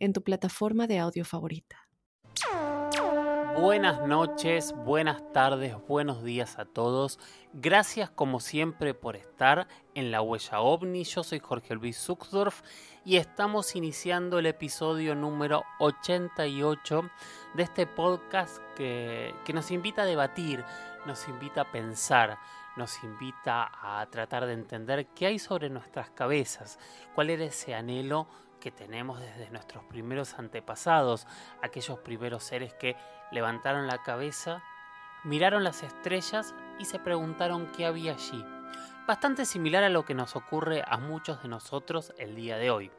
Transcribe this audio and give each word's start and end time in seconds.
en 0.00 0.12
tu 0.12 0.22
plataforma 0.22 0.88
de 0.88 0.98
audio 0.98 1.24
favorita. 1.24 1.86
Buenas 3.56 4.06
noches, 4.06 4.72
buenas 4.86 5.22
tardes, 5.32 5.76
buenos 5.86 6.24
días 6.24 6.58
a 6.58 6.64
todos. 6.64 7.18
Gracias 7.52 8.08
como 8.08 8.40
siempre 8.40 8.94
por 8.94 9.16
estar 9.16 9.68
en 9.94 10.10
la 10.10 10.22
huella 10.22 10.60
ovni. 10.60 11.04
Yo 11.04 11.22
soy 11.22 11.40
Jorge 11.40 11.74
Luis 11.74 11.98
Zuckdorf 11.98 12.62
y 13.04 13.16
estamos 13.16 13.76
iniciando 13.76 14.38
el 14.38 14.46
episodio 14.46 15.14
número 15.14 15.64
88 15.80 17.10
de 17.54 17.62
este 17.62 17.86
podcast 17.86 18.62
que, 18.76 19.34
que 19.44 19.52
nos 19.52 19.70
invita 19.70 20.02
a 20.02 20.06
debatir, 20.06 20.64
nos 21.04 21.28
invita 21.28 21.62
a 21.62 21.70
pensar, 21.70 22.38
nos 22.76 23.04
invita 23.04 23.70
a 23.82 24.06
tratar 24.06 24.46
de 24.46 24.54
entender 24.54 25.08
qué 25.08 25.26
hay 25.26 25.38
sobre 25.38 25.68
nuestras 25.68 26.08
cabezas, 26.10 26.78
cuál 27.14 27.28
era 27.28 27.44
ese 27.44 27.74
anhelo 27.74 28.26
que 28.60 28.70
tenemos 28.70 29.18
desde 29.18 29.50
nuestros 29.50 29.82
primeros 29.84 30.38
antepasados, 30.38 31.26
aquellos 31.62 31.98
primeros 31.98 32.44
seres 32.44 32.74
que 32.74 32.96
levantaron 33.32 33.86
la 33.86 34.02
cabeza, 34.02 34.62
miraron 35.24 35.64
las 35.64 35.82
estrellas 35.82 36.54
y 36.78 36.84
se 36.84 36.98
preguntaron 36.98 37.72
qué 37.72 37.86
había 37.86 38.12
allí. 38.12 38.44
Bastante 39.06 39.44
similar 39.44 39.82
a 39.82 39.88
lo 39.88 40.04
que 40.04 40.14
nos 40.14 40.36
ocurre 40.36 40.84
a 40.86 40.98
muchos 40.98 41.42
de 41.42 41.48
nosotros 41.48 42.12
el 42.18 42.36
día 42.36 42.56
de 42.58 42.70
hoy. 42.70 42.90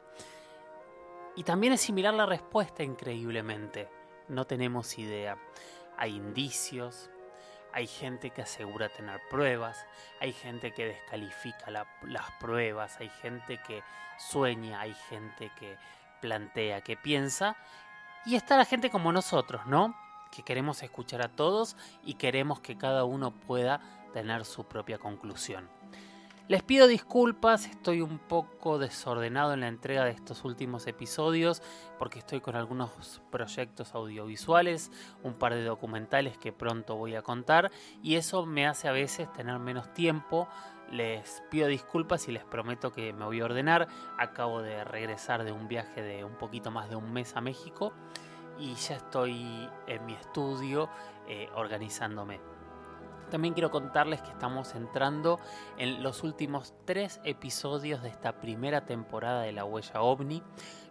Y 1.36 1.44
también 1.44 1.72
es 1.72 1.80
similar 1.80 2.12
la 2.12 2.26
respuesta 2.26 2.82
increíblemente. 2.82 3.88
No 4.28 4.44
tenemos 4.44 4.98
idea. 4.98 5.38
Hay 5.96 6.14
indicios, 6.14 7.10
hay 7.72 7.86
gente 7.86 8.30
que 8.30 8.42
asegura 8.42 8.88
tener 8.88 9.20
pruebas, 9.30 9.86
hay 10.20 10.32
gente 10.32 10.72
que 10.72 10.86
descalifica 10.86 11.70
las 11.70 12.30
pruebas, 12.40 12.96
hay 13.00 13.08
gente 13.08 13.58
que 13.66 13.82
sueña, 14.18 14.80
hay 14.80 14.94
gente 15.08 15.50
que 15.58 15.76
plantea, 16.20 16.80
que 16.82 16.96
piensa, 16.96 17.56
y 18.24 18.36
está 18.36 18.56
la 18.56 18.64
gente 18.64 18.90
como 18.90 19.12
nosotros, 19.12 19.66
¿no? 19.66 19.96
Que 20.30 20.42
queremos 20.42 20.82
escuchar 20.82 21.22
a 21.22 21.28
todos 21.28 21.76
y 22.04 22.14
queremos 22.14 22.60
que 22.60 22.78
cada 22.78 23.04
uno 23.04 23.32
pueda 23.32 23.80
tener 24.12 24.44
su 24.44 24.64
propia 24.64 24.98
conclusión. 24.98 25.68
Les 26.48 26.62
pido 26.64 26.88
disculpas, 26.88 27.66
estoy 27.66 28.00
un 28.00 28.18
poco 28.18 28.78
desordenado 28.78 29.54
en 29.54 29.60
la 29.60 29.68
entrega 29.68 30.04
de 30.04 30.10
estos 30.10 30.44
últimos 30.44 30.88
episodios 30.88 31.62
porque 32.00 32.18
estoy 32.18 32.40
con 32.40 32.56
algunos 32.56 33.22
proyectos 33.30 33.94
audiovisuales, 33.94 34.90
un 35.22 35.34
par 35.34 35.54
de 35.54 35.62
documentales 35.62 36.36
que 36.38 36.52
pronto 36.52 36.96
voy 36.96 37.14
a 37.14 37.22
contar 37.22 37.70
y 38.02 38.16
eso 38.16 38.44
me 38.44 38.66
hace 38.66 38.88
a 38.88 38.92
veces 38.92 39.32
tener 39.32 39.60
menos 39.60 39.94
tiempo. 39.94 40.48
Les 40.90 41.44
pido 41.48 41.68
disculpas 41.68 42.26
y 42.26 42.32
les 42.32 42.44
prometo 42.44 42.90
que 42.90 43.12
me 43.12 43.24
voy 43.24 43.40
a 43.40 43.44
ordenar. 43.44 43.86
Acabo 44.18 44.62
de 44.62 44.82
regresar 44.84 45.44
de 45.44 45.52
un 45.52 45.68
viaje 45.68 46.02
de 46.02 46.24
un 46.24 46.34
poquito 46.34 46.72
más 46.72 46.90
de 46.90 46.96
un 46.96 47.12
mes 47.12 47.36
a 47.36 47.40
México 47.40 47.92
y 48.58 48.74
ya 48.74 48.96
estoy 48.96 49.70
en 49.86 50.04
mi 50.04 50.14
estudio 50.14 50.90
eh, 51.28 51.48
organizándome. 51.54 52.51
También 53.32 53.54
quiero 53.54 53.70
contarles 53.70 54.20
que 54.20 54.28
estamos 54.28 54.74
entrando 54.74 55.40
en 55.78 56.02
los 56.02 56.22
últimos 56.22 56.74
tres 56.84 57.18
episodios 57.24 58.02
de 58.02 58.10
esta 58.10 58.42
primera 58.42 58.84
temporada 58.84 59.40
de 59.40 59.52
La 59.52 59.64
Huella 59.64 60.02
OVNI. 60.02 60.42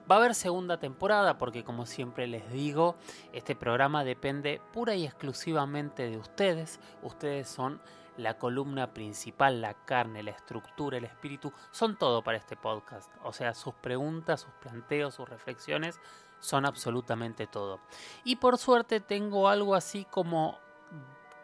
Va 0.09 0.15
a 0.15 0.17
haber 0.17 0.33
segunda 0.33 0.79
temporada 0.79 1.37
porque 1.37 1.63
como 1.63 1.85
siempre 1.85 2.25
les 2.25 2.51
digo, 2.51 2.95
este 3.31 3.55
programa 3.55 4.03
depende 4.03 4.59
pura 4.73 4.95
y 4.95 5.05
exclusivamente 5.05 6.09
de 6.09 6.17
ustedes. 6.17 6.79
Ustedes 7.03 7.47
son 7.47 7.79
la 8.17 8.39
columna 8.39 8.91
principal, 8.91 9.61
la 9.61 9.75
carne, 9.85 10.23
la 10.23 10.31
estructura, 10.31 10.97
el 10.97 11.05
espíritu, 11.05 11.53
son 11.69 11.95
todo 11.95 12.23
para 12.23 12.39
este 12.39 12.55
podcast. 12.55 13.13
O 13.23 13.33
sea, 13.33 13.53
sus 13.53 13.75
preguntas, 13.75 14.41
sus 14.41 14.53
planteos, 14.53 15.13
sus 15.13 15.29
reflexiones 15.29 15.99
son 16.39 16.65
absolutamente 16.65 17.45
todo. 17.45 17.81
Y 18.23 18.37
por 18.37 18.57
suerte 18.57 18.99
tengo 18.99 19.47
algo 19.47 19.75
así 19.75 20.05
como 20.05 20.57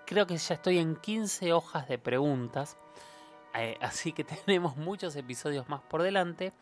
creo 0.08 0.26
que 0.26 0.38
ya 0.38 0.56
estoy 0.56 0.80
en 0.80 0.96
15 0.96 1.54
hojas 1.54 1.88
de 1.88 2.00
preguntas, 2.00 2.78
eh, 3.54 3.78
así 3.82 4.14
que 4.14 4.24
tenemos 4.46 4.78
muchos 4.78 5.16
episodios 5.16 5.70
más 5.70 5.82
por 5.82 6.02
delante, 6.02 6.54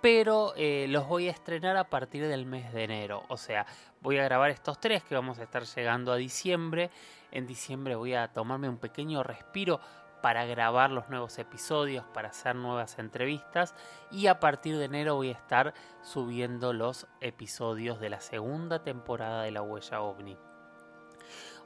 pero 0.00 0.54
eh, 0.56 0.86
los 0.88 1.06
voy 1.06 1.28
a 1.28 1.32
estrenar 1.32 1.76
a 1.76 1.90
partir 1.90 2.26
del 2.26 2.46
mes 2.46 2.72
de 2.72 2.84
enero, 2.84 3.24
o 3.28 3.36
sea, 3.36 3.66
voy 4.00 4.18
a 4.18 4.24
grabar 4.24 4.50
estos 4.50 4.80
tres 4.80 5.04
que 5.04 5.14
vamos 5.14 5.38
a 5.38 5.42
estar 5.42 5.64
llegando 5.64 6.12
a 6.12 6.16
diciembre, 6.16 6.90
en 7.30 7.46
diciembre 7.46 7.94
voy 7.94 8.14
a 8.14 8.32
tomarme 8.32 8.68
un 8.68 8.78
pequeño 8.78 9.22
respiro 9.22 9.80
para 10.22 10.46
grabar 10.46 10.90
los 10.90 11.08
nuevos 11.10 11.38
episodios, 11.38 12.04
para 12.06 12.30
hacer 12.30 12.56
nuevas 12.56 12.98
entrevistas 12.98 13.74
y 14.10 14.26
a 14.26 14.40
partir 14.40 14.76
de 14.76 14.86
enero 14.86 15.14
voy 15.14 15.28
a 15.28 15.32
estar 15.32 15.74
subiendo 16.02 16.72
los 16.72 17.06
episodios 17.20 18.00
de 18.00 18.10
la 18.10 18.20
segunda 18.20 18.82
temporada 18.82 19.42
de 19.42 19.52
La 19.52 19.62
Huella 19.62 20.00
OVNI. 20.00 20.47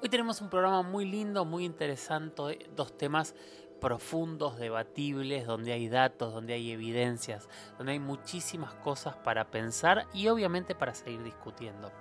Hoy 0.02 0.08
tenemos 0.08 0.40
un 0.40 0.50
programa 0.50 0.82
muy 0.82 1.04
lindo, 1.04 1.44
muy 1.44 1.64
interesante, 1.64 2.68
dos 2.74 2.98
temas 2.98 3.36
profundos, 3.80 4.58
debatibles, 4.58 5.46
donde 5.46 5.72
hay 5.72 5.88
datos, 5.88 6.34
donde 6.34 6.54
hay 6.54 6.72
evidencias, 6.72 7.48
donde 7.78 7.92
hay 7.92 8.00
muchísimas 8.00 8.74
cosas 8.74 9.14
para 9.14 9.52
pensar 9.52 10.08
y 10.12 10.26
obviamente 10.26 10.74
para 10.74 10.92
seguir 10.92 11.22
discutiendo. 11.22 11.92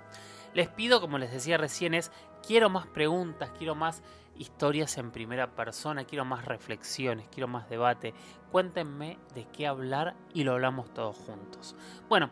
Les 0.56 0.68
pido, 0.68 1.00
como 1.00 1.20
les 1.20 1.32
decía 1.32 1.60
recién, 1.60 1.94
es 1.94 2.12
quiero 2.42 2.72
más 2.72 2.88
preguntas, 2.88 3.52
quiero 3.56 3.76
más 3.76 4.02
historias 4.36 4.98
en 4.98 5.12
primera 5.12 5.54
persona, 5.54 6.04
quiero 6.04 6.26
más 6.26 6.46
reflexiones, 6.46 7.28
quiero 7.30 7.48
más 7.48 7.70
debate. 7.70 8.16
Cuéntenme 8.52 9.20
de 9.36 9.46
qué 9.46 9.68
hablar 9.68 10.16
y 10.34 10.44
lo 10.44 10.54
hablamos 10.54 10.92
todos 10.92 11.18
juntos. 11.18 11.76
Bueno, 12.10 12.32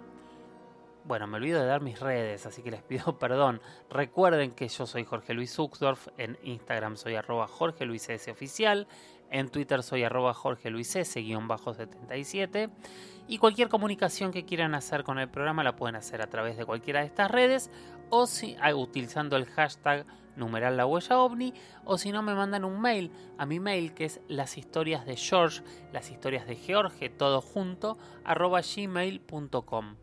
bueno, 1.09 1.25
me 1.25 1.37
olvido 1.37 1.59
de 1.59 1.65
dar 1.65 1.81
mis 1.81 1.99
redes, 1.99 2.45
así 2.45 2.61
que 2.61 2.69
les 2.69 2.83
pido 2.83 3.17
perdón. 3.19 3.61
Recuerden 3.89 4.51
que 4.51 4.67
yo 4.67 4.85
soy 4.85 5.05
Jorge 5.05 5.33
Luis 5.33 5.51
Zuxdorf, 5.51 6.09
en 6.19 6.37
Instagram 6.43 6.97
soy 6.97 7.15
arroba 7.15 7.47
Jorge 7.47 7.85
Luis 7.85 8.07
S 8.09 8.29
oficial, 8.29 8.87
en 9.31 9.49
Twitter 9.49 9.81
soy 9.81 10.03
arroba 10.03 10.35
Jorge 10.35 10.69
Luis 10.69 10.95
S 10.95 11.19
77 11.19 12.69
y 13.27 13.39
cualquier 13.39 13.69
comunicación 13.69 14.31
que 14.31 14.45
quieran 14.45 14.75
hacer 14.75 15.03
con 15.03 15.17
el 15.17 15.27
programa 15.29 15.63
la 15.63 15.75
pueden 15.75 15.95
hacer 15.95 16.21
a 16.21 16.29
través 16.29 16.57
de 16.57 16.65
cualquiera 16.67 16.99
de 16.99 17.07
estas 17.07 17.31
redes 17.31 17.71
o 18.11 18.27
si, 18.27 18.55
ah, 18.61 18.75
utilizando 18.75 19.35
el 19.35 19.47
hashtag 19.47 20.05
numeral 20.35 20.77
la 20.77 20.85
huella 20.85 21.17
o 21.85 21.97
si 21.97 22.11
no 22.11 22.21
me 22.21 22.35
mandan 22.35 22.63
un 22.63 22.79
mail 22.79 23.11
a 23.39 23.47
mi 23.47 23.59
mail 23.59 23.95
que 23.95 24.05
es 24.05 24.21
las 24.27 24.59
historias 24.59 25.07
de 25.07 25.15
George, 25.15 25.63
las 25.91 26.11
historias 26.11 26.45
de 26.45 26.55
George, 26.55 27.09
todo 27.09 27.41
junto, 27.41 27.97
arroba 28.23 28.61
gmail.com 28.61 29.95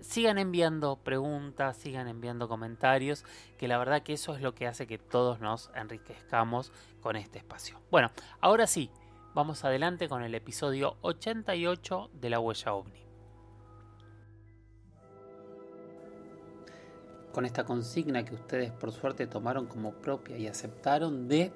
sigan 0.00 0.38
enviando 0.38 0.96
preguntas, 0.96 1.76
sigan 1.76 2.08
enviando 2.08 2.48
comentarios, 2.48 3.24
que 3.58 3.68
la 3.68 3.78
verdad 3.78 4.02
que 4.02 4.14
eso 4.14 4.34
es 4.34 4.42
lo 4.42 4.54
que 4.54 4.66
hace 4.66 4.86
que 4.86 4.98
todos 4.98 5.40
nos 5.40 5.70
enriquezcamos 5.74 6.72
con 7.00 7.16
este 7.16 7.38
espacio. 7.38 7.80
Bueno, 7.90 8.10
ahora 8.40 8.66
sí, 8.66 8.90
vamos 9.34 9.64
adelante 9.64 10.08
con 10.08 10.22
el 10.22 10.34
episodio 10.34 10.96
88 11.02 12.10
de 12.14 12.30
la 12.30 12.40
huella 12.40 12.74
ovni. 12.74 13.00
Con 17.32 17.46
esta 17.46 17.64
consigna 17.64 18.24
que 18.24 18.34
ustedes 18.34 18.72
por 18.72 18.90
suerte 18.90 19.26
tomaron 19.26 19.66
como 19.66 19.92
propia 19.92 20.36
y 20.36 20.48
aceptaron 20.48 21.28
de 21.28 21.52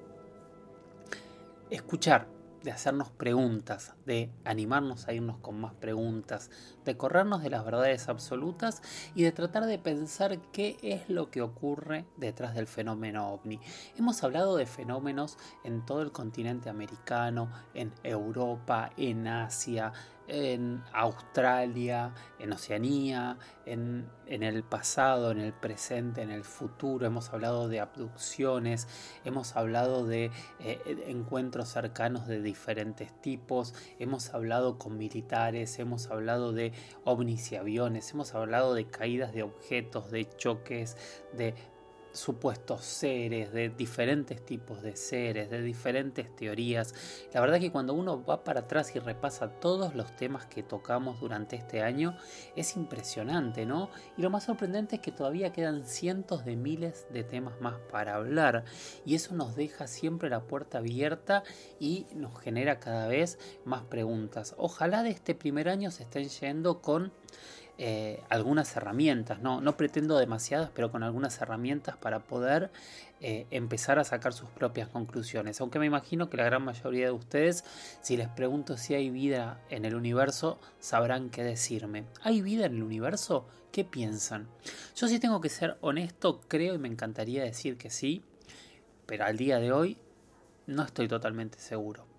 escuchar 1.68 2.28
de 2.64 2.72
hacernos 2.72 3.10
preguntas, 3.10 3.94
de 4.06 4.32
animarnos 4.44 5.06
a 5.06 5.12
irnos 5.12 5.36
con 5.38 5.60
más 5.60 5.74
preguntas, 5.74 6.50
de 6.84 6.96
corrernos 6.96 7.42
de 7.42 7.50
las 7.50 7.64
verdades 7.64 8.08
absolutas 8.08 8.82
y 9.14 9.22
de 9.22 9.32
tratar 9.32 9.66
de 9.66 9.78
pensar 9.78 10.38
qué 10.50 10.78
es 10.82 11.08
lo 11.10 11.30
que 11.30 11.42
ocurre 11.42 12.06
detrás 12.16 12.54
del 12.54 12.66
fenómeno 12.66 13.28
ovni. 13.28 13.60
Hemos 13.96 14.24
hablado 14.24 14.56
de 14.56 14.64
fenómenos 14.64 15.36
en 15.62 15.84
todo 15.84 16.00
el 16.00 16.10
continente 16.10 16.70
americano, 16.70 17.50
en 17.74 17.92
Europa, 18.02 18.90
en 18.96 19.28
Asia, 19.28 19.92
en 20.26 20.82
Australia, 20.92 22.14
en 22.38 22.52
Oceanía, 22.52 23.38
en, 23.66 24.08
el 24.26 24.62
pasado, 24.62 25.30
en 25.30 25.40
el 25.40 25.52
presente, 25.52 26.22
en 26.22 26.30
el 26.30 26.44
futuro. 26.44 27.06
Hemos 27.06 27.32
hablado 27.32 27.68
de 27.68 27.80
abducciones, 27.80 28.88
hemos 29.24 29.56
hablado 29.56 30.06
de 30.06 30.30
eh, 30.60 31.04
encuentros 31.06 31.68
cercanos 31.68 32.26
de 32.26 32.42
diferentes 32.42 33.12
tipos, 33.20 33.74
hemos 33.98 34.32
hablado 34.34 34.78
con 34.78 34.96
militares, 34.98 35.78
hemos 35.78 36.10
hablado 36.10 36.52
de 36.52 36.72
ovnis 37.04 37.52
y 37.52 37.56
aviones, 37.56 38.10
hemos 38.12 38.34
hablado 38.34 38.74
de 38.74 38.86
caídas 38.86 39.32
de 39.32 39.42
objetos, 39.42 40.10
de 40.10 40.28
choques, 40.36 40.96
de 41.32 41.54
supuestos 42.14 42.82
seres, 42.82 43.52
de 43.52 43.68
diferentes 43.68 44.44
tipos 44.44 44.82
de 44.82 44.96
seres, 44.96 45.50
de 45.50 45.60
diferentes 45.60 46.34
teorías. 46.34 46.94
La 47.34 47.40
verdad 47.40 47.58
que 47.60 47.70
cuando 47.70 47.92
uno 47.92 48.24
va 48.24 48.44
para 48.44 48.60
atrás 48.60 48.94
y 48.94 49.00
repasa 49.00 49.48
todos 49.48 49.94
los 49.94 50.16
temas 50.16 50.46
que 50.46 50.62
tocamos 50.62 51.20
durante 51.20 51.56
este 51.56 51.82
año, 51.82 52.16
es 52.56 52.76
impresionante, 52.76 53.66
¿no? 53.66 53.90
Y 54.16 54.22
lo 54.22 54.30
más 54.30 54.44
sorprendente 54.44 54.96
es 54.96 55.02
que 55.02 55.12
todavía 55.12 55.52
quedan 55.52 55.84
cientos 55.84 56.44
de 56.44 56.56
miles 56.56 57.06
de 57.10 57.24
temas 57.24 57.60
más 57.60 57.78
para 57.90 58.14
hablar. 58.14 58.64
Y 59.04 59.16
eso 59.16 59.34
nos 59.34 59.56
deja 59.56 59.86
siempre 59.86 60.30
la 60.30 60.42
puerta 60.42 60.78
abierta 60.78 61.42
y 61.80 62.06
nos 62.14 62.38
genera 62.40 62.78
cada 62.78 63.08
vez 63.08 63.38
más 63.64 63.82
preguntas. 63.82 64.54
Ojalá 64.56 65.02
de 65.02 65.10
este 65.10 65.34
primer 65.34 65.68
año 65.68 65.90
se 65.90 66.04
estén 66.04 66.28
yendo 66.28 66.80
con 66.80 67.12
eh, 67.76 68.22
algunas 68.28 68.76
herramientas, 68.76 69.40
¿no? 69.40 69.60
no 69.60 69.76
pretendo 69.76 70.16
demasiadas, 70.16 70.70
pero 70.72 70.92
con 70.92 71.02
algunas 71.02 71.40
herramientas 71.40 71.96
para 71.96 72.20
poder 72.20 72.70
eh, 73.20 73.46
empezar 73.50 73.98
a 73.98 74.04
sacar 74.04 74.32
sus 74.32 74.48
propias 74.48 74.88
conclusiones. 74.88 75.60
Aunque 75.60 75.80
me 75.80 75.86
imagino 75.86 76.30
que 76.30 76.36
la 76.36 76.44
gran 76.44 76.64
mayoría 76.64 77.06
de 77.06 77.12
ustedes, 77.12 77.64
si 78.00 78.16
les 78.16 78.28
pregunto 78.28 78.76
si 78.76 78.94
hay 78.94 79.10
vida 79.10 79.60
en 79.70 79.84
el 79.84 79.96
universo, 79.96 80.60
sabrán 80.78 81.30
qué 81.30 81.42
decirme. 81.42 82.04
¿Hay 82.22 82.42
vida 82.42 82.66
en 82.66 82.76
el 82.76 82.82
universo? 82.84 83.48
¿Qué 83.72 83.84
piensan? 83.84 84.46
Yo 84.94 85.08
sí 85.08 85.18
tengo 85.18 85.40
que 85.40 85.48
ser 85.48 85.76
honesto, 85.80 86.42
creo 86.46 86.74
y 86.74 86.78
me 86.78 86.86
encantaría 86.86 87.42
decir 87.42 87.76
que 87.76 87.90
sí, 87.90 88.22
pero 89.04 89.24
al 89.24 89.36
día 89.36 89.58
de 89.58 89.72
hoy 89.72 89.98
no 90.66 90.84
estoy 90.84 91.08
totalmente 91.08 91.58
seguro 91.58 92.13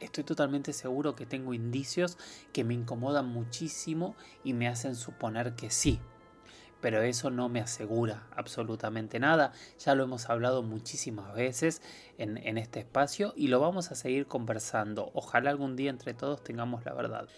estoy 0.00 0.24
totalmente 0.24 0.72
seguro 0.72 1.14
que 1.14 1.26
tengo 1.26 1.54
indicios 1.54 2.18
que 2.52 2.64
me 2.64 2.74
incomodan 2.74 3.28
muchísimo 3.28 4.16
y 4.42 4.54
me 4.54 4.68
hacen 4.68 4.96
suponer 4.96 5.54
que 5.54 5.70
sí. 5.70 6.00
Pero 6.80 7.02
eso 7.02 7.30
no 7.30 7.50
me 7.50 7.60
asegura 7.60 8.26
absolutamente 8.34 9.20
nada. 9.20 9.52
Ya 9.78 9.94
lo 9.94 10.04
hemos 10.04 10.30
hablado 10.30 10.62
muchísimas 10.62 11.34
veces 11.34 11.82
en, 12.16 12.38
este 12.56 12.80
espacio 12.80 13.34
y 13.36 13.48
lo 13.48 13.60
vamos 13.60 13.90
a 13.90 13.94
seguir 13.94 14.26
conversando. 14.26 15.10
Ojalá 15.14 15.50
algún 15.50 15.76
día 15.76 15.90
entre 15.90 16.14
todos 16.14 16.42
tengamos 16.42 16.84
la 16.86 16.94
verdad. 16.94 17.28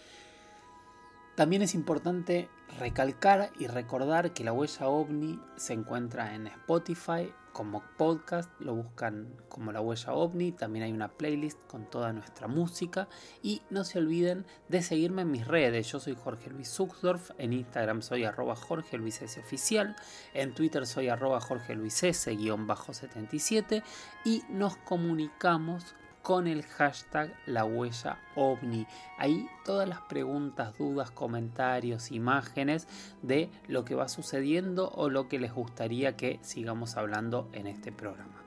También 1.35 1.61
es 1.61 1.73
importante 1.73 2.47
recalcar 2.79 3.51
y 3.59 3.67
recordar 3.67 4.33
que 4.33 4.43
la 4.43 4.53
huella 4.53 4.87
ovni 4.87 5.39
se 5.57 5.73
encuentra 5.73 6.35
en 6.35 6.47
Spotify, 6.47 7.33
como 7.53 7.83
podcast, 7.97 8.49
lo 8.59 8.75
buscan 8.75 9.33
como 9.47 9.71
la 9.71 9.79
huella 9.79 10.13
ovni, 10.13 10.51
también 10.51 10.85
hay 10.85 10.91
una 10.91 11.07
playlist 11.07 11.59
con 11.67 11.89
toda 11.89 12.11
nuestra 12.11 12.47
música 12.47 13.07
y 13.41 13.61
no 13.69 13.83
se 13.83 13.99
olviden 13.99 14.45
de 14.67 14.81
seguirme 14.81 15.21
en 15.21 15.31
mis 15.31 15.47
redes, 15.47 15.91
yo 15.91 15.99
soy 15.99 16.15
Jorge 16.15 16.49
Luis 16.49 16.69
Zuxdorf, 16.69 17.31
en 17.37 17.53
Instagram 17.53 18.01
soy 18.01 18.25
arroba 18.25 18.55
Jorge 18.55 18.97
Luis 18.97 19.21
S 19.21 19.39
oficial, 19.39 19.95
en 20.33 20.53
Twitter 20.53 20.85
soy 20.87 21.09
arroba 21.09 21.39
Jorge 21.39 21.75
Luis 21.75 22.03
S 22.03 22.35
guion 22.35 22.67
bajo 22.67 22.93
77 22.93 23.83
y 24.25 24.43
nos 24.49 24.75
comunicamos 24.77 25.95
con 26.23 26.47
el 26.47 26.63
hashtag 26.63 27.35
la 27.45 27.65
huella 27.65 28.17
ovni. 28.35 28.87
Ahí 29.19 29.47
todas 29.65 29.87
las 29.87 30.01
preguntas, 30.01 30.75
dudas, 30.77 31.11
comentarios, 31.11 32.11
imágenes 32.11 32.87
de 33.21 33.51
lo 33.67 33.85
que 33.85 33.93
va 33.93 34.07
sucediendo 34.07 34.89
o 34.89 35.09
lo 35.09 35.27
que 35.27 35.37
les 35.37 35.53
gustaría 35.53 36.15
que 36.15 36.39
sigamos 36.41 36.97
hablando 36.97 37.49
en 37.51 37.67
este 37.67 37.91
programa. 37.91 38.41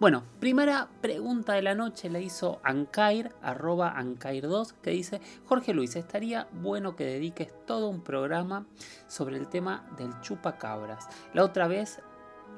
Bueno, 0.00 0.22
primera 0.38 0.88
pregunta 1.00 1.54
de 1.54 1.62
la 1.62 1.74
noche 1.74 2.08
la 2.08 2.20
hizo 2.20 2.60
Ankair, 2.62 3.32
arroba 3.42 3.94
Ankair2, 3.96 4.74
que 4.80 4.90
dice, 4.90 5.20
Jorge 5.44 5.74
Luis, 5.74 5.96
estaría 5.96 6.46
bueno 6.52 6.94
que 6.94 7.04
dediques 7.04 7.52
todo 7.66 7.88
un 7.88 8.02
programa 8.02 8.64
sobre 9.08 9.36
el 9.36 9.48
tema 9.48 9.84
del 9.98 10.18
chupacabras. 10.20 11.08
La 11.34 11.42
otra 11.42 11.66
vez, 11.66 12.00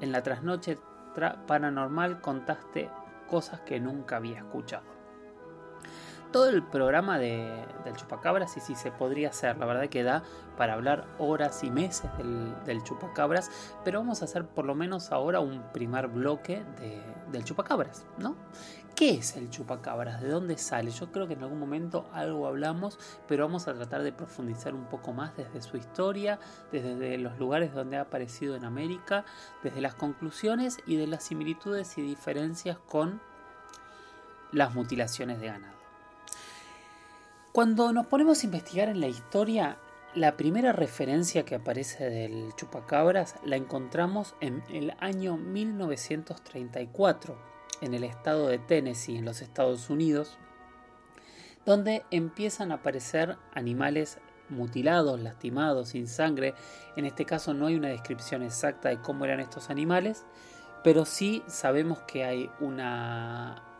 en 0.01 0.11
la 0.11 0.21
trasnoche 0.21 0.77
paranormal, 1.47 2.21
contaste 2.21 2.89
cosas 3.31 3.61
que 3.61 3.79
nunca 3.79 4.17
había 4.17 4.39
escuchado. 4.39 5.00
Todo 6.31 6.47
el 6.47 6.63
programa 6.63 7.19
de, 7.19 7.65
del 7.83 7.95
chupacabras, 7.95 8.55
y 8.55 8.61
sí 8.61 8.75
se 8.75 8.89
podría 8.91 9.29
hacer, 9.29 9.57
la 9.57 9.65
verdad 9.65 9.89
que 9.89 10.01
da 10.01 10.23
para 10.57 10.73
hablar 10.73 11.05
horas 11.19 11.63
y 11.63 11.71
meses 11.71 12.09
del, 12.65 12.83
chupacabras, 12.83 13.51
pero 13.83 13.99
vamos 13.99 14.21
a 14.21 14.25
hacer 14.25 14.45
por 14.45 14.65
lo 14.65 14.73
menos 14.73 15.11
ahora 15.11 15.41
un 15.41 15.61
primer 15.73 16.07
bloque 16.07 16.63
del 17.31 17.43
chupacabras, 17.43 18.05
¿no? 18.17 18.35
¿Qué 18.95 19.15
es 19.15 19.35
el 19.35 19.49
chupacabras? 19.49 20.21
¿De 20.21 20.29
dónde 20.29 20.57
sale? 20.57 20.91
Yo 20.91 21.11
creo 21.11 21.27
que 21.27 21.33
en 21.33 21.41
algún 21.41 21.59
momento 21.59 22.07
algo 22.13 22.45
hablamos, 22.45 22.99
pero 23.27 23.45
vamos 23.45 23.67
a 23.67 23.73
tratar 23.73 24.03
de 24.03 24.11
profundizar 24.11 24.75
un 24.75 24.85
poco 24.85 25.11
más 25.11 25.35
desde 25.35 25.61
su 25.61 25.77
historia, 25.77 26.39
desde 26.71 27.17
los 27.17 27.39
lugares 27.39 27.73
donde 27.73 27.97
ha 27.97 28.01
aparecido 28.01 28.55
en 28.55 28.63
América, 28.63 29.25
desde 29.63 29.81
las 29.81 29.95
conclusiones 29.95 30.77
y 30.85 30.97
de 30.97 31.07
las 31.07 31.23
similitudes 31.23 31.97
y 31.97 32.03
diferencias 32.03 32.77
con 32.77 33.19
las 34.51 34.75
mutilaciones 34.75 35.39
de 35.39 35.47
ganado. 35.47 35.80
Cuando 37.53 37.91
nos 37.91 38.07
ponemos 38.07 38.41
a 38.41 38.45
investigar 38.45 38.87
en 38.87 39.01
la 39.01 39.07
historia, 39.07 39.77
la 40.15 40.37
primera 40.37 40.71
referencia 40.71 41.43
que 41.43 41.55
aparece 41.55 42.09
del 42.09 42.55
chupacabras 42.55 43.35
la 43.43 43.57
encontramos 43.57 44.35
en 44.39 44.63
el 44.69 44.93
año 44.99 45.35
1934 45.35 47.37
en 47.81 47.93
el 47.93 48.05
estado 48.05 48.47
de 48.47 48.57
Tennessee, 48.57 49.17
en 49.17 49.25
los 49.25 49.41
Estados 49.41 49.89
Unidos, 49.89 50.37
donde 51.65 52.05
empiezan 52.09 52.71
a 52.71 52.75
aparecer 52.75 53.35
animales 53.53 54.19
mutilados, 54.47 55.19
lastimados, 55.19 55.89
sin 55.89 56.07
sangre. 56.07 56.55
En 56.95 57.05
este 57.05 57.25
caso 57.25 57.53
no 57.53 57.67
hay 57.67 57.75
una 57.75 57.89
descripción 57.89 58.43
exacta 58.43 58.87
de 58.87 59.01
cómo 59.01 59.25
eran 59.25 59.41
estos 59.41 59.69
animales, 59.69 60.25
pero 60.85 61.03
sí 61.03 61.43
sabemos 61.47 61.99
que 62.03 62.23
hay 62.23 62.49
una, 62.61 63.70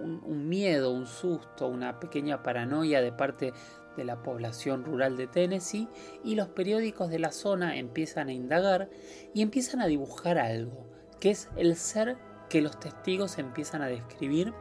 un, 0.00 0.48
miedo, 0.48 0.90
un 0.90 1.06
susto, 1.06 1.66
una 1.66 2.00
pequeña 2.00 2.42
paranoia 2.42 3.00
de 3.00 3.12
parte 3.12 3.52
de 3.96 4.04
la 4.04 4.22
población 4.22 4.84
rural 4.84 5.16
de 5.16 5.26
Tennessee 5.26 5.88
y 6.24 6.34
los 6.34 6.48
periódicos 6.48 7.10
de 7.10 7.18
la 7.18 7.32
zona 7.32 7.76
empiezan 7.76 8.28
a 8.28 8.32
indagar 8.32 8.90
y 9.34 9.42
empiezan 9.42 9.80
a 9.80 9.86
dibujar 9.86 10.38
algo, 10.38 10.86
que 11.20 11.30
es 11.30 11.48
el 11.56 11.76
ser 11.76 12.16
que 12.48 12.62
los 12.62 12.78
testigos 12.78 13.38
empiezan 13.38 13.82
a 13.82 13.88
describir 13.88 14.54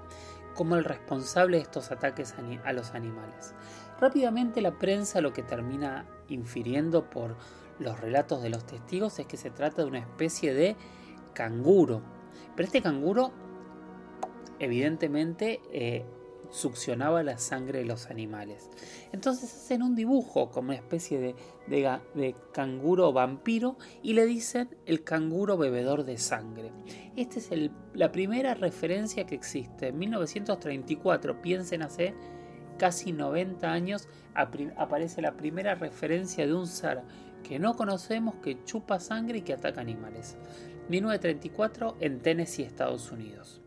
como 0.56 0.75
el 0.75 0.84
responsable 0.84 1.58
de 1.58 1.64
estos 1.64 1.92
ataques 1.92 2.34
a 2.64 2.74
los 2.74 2.92
animales. 2.92 3.54
Rápidamente 4.00 4.62
la 4.62 4.78
prensa 4.78 5.22
lo 5.22 5.34
que 5.34 5.44
termina 5.44 6.06
infiriendo 6.30 7.10
por 7.10 7.36
los 7.80 8.00
relatos 8.00 8.42
de 8.42 8.50
los 8.50 8.66
testigos 8.66 9.19
es 9.19 9.28
que 9.28 9.38
se 9.38 9.52
trata 9.52 9.84
de 9.84 9.88
una 9.88 10.00
especie 10.00 10.54
de 10.54 10.75
canguro. 11.33 12.02
Pero 12.56 12.66
este 12.66 12.81
canguro 12.81 13.31
evidentemente 14.59 15.61
eh, 15.71 16.06
succionaba 16.49 17.23
la 17.23 17.37
sangre 17.37 17.80
de 17.80 17.85
los 17.85 18.07
animales. 18.07 18.69
Entonces 19.11 19.54
hacen 19.54 19.83
un 19.83 19.95
dibujo 19.95 20.49
como 20.49 20.69
una 20.69 20.78
especie 20.78 21.35
de, 21.68 22.35
canguro 22.54 23.11
vampiro 23.14 23.78
y 24.02 24.14
le 24.14 24.26
dicen 24.26 24.69
el 24.85 25.04
canguro 25.04 25.57
bebedor 25.57 26.04
de 26.04 26.18
sangre. 26.18 26.71
Esta 27.16 27.40
es 27.40 27.49
la 27.94 28.11
primera 28.11 28.54
referencia 28.54 29.26
que 29.26 29.35
existe. 29.35 29.87
En 29.87 29.99
1934, 29.99 31.42
piensen 31.42 31.81
hace 31.81 32.14
casi 32.78 33.11
90 33.11 33.71
años, 33.71 34.07
aparece 34.33 35.21
la 35.21 35.35
primera 35.35 35.76
referencia 35.76 36.45
de 36.45 36.54
un 36.54 36.68
ser 36.68 37.02
que 37.44 37.59
no 37.59 37.76
conocemos 37.76 38.35
que 38.35 38.64
chupa 38.66 38.99
sangre 38.99 39.40
y 39.40 39.42
que 39.42 39.54
ataca 39.54 39.81
animales. 39.81 40.37
1934 40.90 41.97
en 41.99 42.19
Tennessee, 42.19 42.64
Estados 42.64 43.11
Unidos. 43.11 43.61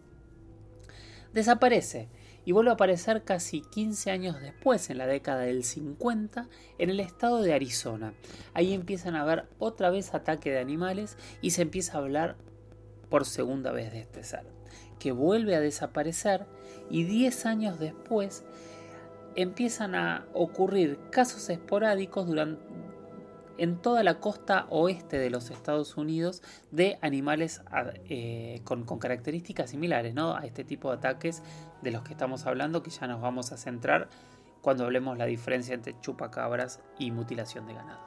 Desaparece 1.32 2.08
y 2.44 2.52
vuelve 2.52 2.70
a 2.70 2.75
aparecer 2.75 3.22
casi 3.22 3.62
15 3.62 4.10
años 4.10 4.40
después, 4.40 4.90
en 4.90 4.99
la 4.99 5.06
década 5.06 5.42
del 5.42 5.64
50, 5.64 6.49
en 6.78 6.90
el 6.90 7.00
estado 7.00 7.42
de 7.42 7.52
Arizona. 7.52 8.14
Ahí 8.54 8.72
empiezan 8.72 9.14
a 9.14 9.22
haber 9.22 9.46
otra 9.58 9.90
vez 9.90 10.14
ataque 10.14 10.50
de 10.50 10.58
animales 10.58 11.16
y 11.40 11.50
se 11.50 11.62
empieza 11.62 11.94
a 11.94 12.00
hablar 12.00 12.37
por 13.08 13.25
segunda 13.26 13.72
vez 13.72 13.92
de 13.92 14.00
este 14.00 14.25
ser, 14.25 14.44
que 14.99 15.12
vuelve 15.12 15.54
a 15.54 15.60
desaparecer 15.60 16.46
y 16.88 17.04
10 17.04 17.46
años 17.46 17.78
después 17.78 18.44
empiezan 19.37 19.94
a 19.94 20.26
ocurrir 20.32 20.99
casos 21.10 21.49
esporádicos 21.50 22.26
durante, 22.26 22.60
en 23.61 23.76
toda 23.76 24.02
la 24.02 24.21
costa 24.21 24.67
oeste 24.71 25.19
de 25.19 25.29
los 25.29 25.50
Estados 25.50 25.99
Unidos 25.99 26.43
de 26.71 26.99
animales 27.02 27.61
eh, 28.07 28.62
con, 28.64 28.87
características 28.87 29.69
similares 29.69 30.14
a 30.17 30.40
este 30.47 30.64
tipo 30.64 30.88
de 30.88 30.97
ataques 30.97 31.43
de 31.83 31.90
los 31.90 32.02
que 32.02 32.12
estamos 32.12 32.47
hablando, 32.47 32.83
que 32.83 32.88
ya 32.90 33.07
nos 33.07 33.21
vamos 33.21 33.52
a 33.52 33.59
centrar 33.59 34.09
cuando 34.62 34.85
hablemos 34.85 35.19
la 35.19 35.26
diferencia 35.26 35.75
entre 35.75 35.95
chupacabras 36.00 36.81
y 36.99 37.11
mutilación 37.11 37.67
de 37.67 37.75
ganado. 37.75 38.00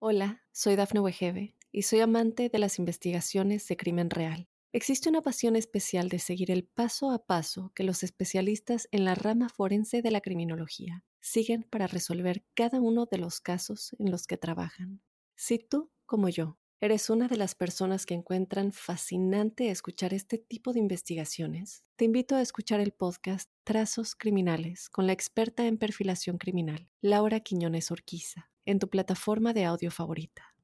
Hola, 0.00 0.42
soy 0.52 0.74
Dafne 0.74 1.00
Wegebe 1.00 1.54
y 1.70 1.82
soy 1.82 2.00
amante 2.00 2.48
de 2.48 2.58
las 2.58 2.78
investigaciones 2.78 3.68
de 3.68 3.76
crimen 3.76 4.08
real. 4.08 4.48
Existe 4.72 5.10
una 5.10 5.20
pasión 5.20 5.56
especial 5.56 6.08
de 6.08 6.18
seguir 6.18 6.50
el 6.50 6.64
paso 6.64 7.10
a 7.10 7.26
paso 7.26 7.72
que 7.74 7.84
los 7.84 8.02
especialistas 8.02 8.88
en 8.90 9.04
la 9.04 9.14
rama 9.14 9.50
forense 9.50 10.00
de 10.00 10.10
la 10.10 10.22
criminología 10.22 11.04
siguen 11.26 11.64
para 11.64 11.88
resolver 11.88 12.44
cada 12.54 12.80
uno 12.80 13.06
de 13.06 13.18
los 13.18 13.40
casos 13.40 13.96
en 13.98 14.10
los 14.10 14.26
que 14.26 14.36
trabajan. 14.36 15.02
Si 15.34 15.58
tú, 15.58 15.90
como 16.06 16.28
yo, 16.28 16.58
¿Eres 16.78 17.08
una 17.08 17.26
de 17.26 17.38
las 17.38 17.54
personas 17.54 18.04
que 18.04 18.12
encuentran 18.12 18.70
fascinante 18.70 19.70
escuchar 19.70 20.12
este 20.12 20.36
tipo 20.36 20.74
de 20.74 20.78
investigaciones? 20.78 21.86
Te 21.96 22.04
invito 22.04 22.36
a 22.36 22.42
escuchar 22.42 22.80
el 22.80 22.92
podcast 22.92 23.48
Trazos 23.64 24.14
Criminales 24.14 24.90
con 24.90 25.06
la 25.06 25.14
experta 25.14 25.66
en 25.66 25.78
perfilación 25.78 26.36
criminal, 26.36 26.90
Laura 27.00 27.40
Quiñones 27.40 27.90
Orquiza, 27.90 28.50
en 28.66 28.78
tu 28.78 28.90
plataforma 28.90 29.54
de 29.54 29.64
audio 29.64 29.90
favorita. 29.90 30.54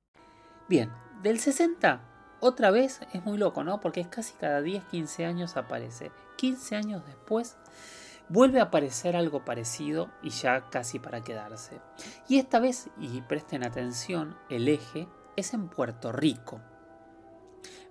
Bien, 0.69 0.92
del 1.23 1.40
60, 1.40 2.37
otra 2.42 2.71
vez 2.71 3.00
es 3.14 3.25
muy 3.25 3.38
loco, 3.38 3.64
¿no? 3.64 3.81
Porque 3.81 4.02
es 4.02 4.09
casi 4.09 4.35
cada 4.35 4.61
10, 4.61 4.85
15 4.85 5.25
años 5.25 5.57
aparece. 5.57 6.12
15 6.37 6.76
años 6.76 7.07
después 7.07 7.57
vuelve 8.33 8.61
a 8.61 8.65
aparecer 8.65 9.15
algo 9.15 9.45
parecido 9.45 10.11
y 10.23 10.31
ya 10.31 10.71
casi 10.71 10.99
para 10.99 11.23
quedarse. 11.23 11.81
Y 12.29 12.39
esta 12.39 12.61
vez, 12.61 12.89
y 12.99 13.21
presten 13.21 13.62
atención, 13.62 14.39
el 14.49 14.69
eje 14.69 15.07
es 15.37 15.53
en 15.53 15.69
Puerto 15.69 16.12
Rico. 16.12 16.62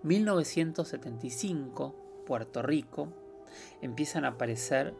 1975, 0.01 2.23
Puerto 2.25 2.63
Rico, 2.63 3.13
empiezan 3.81 4.25
a 4.25 4.29
aparecer 4.29 4.95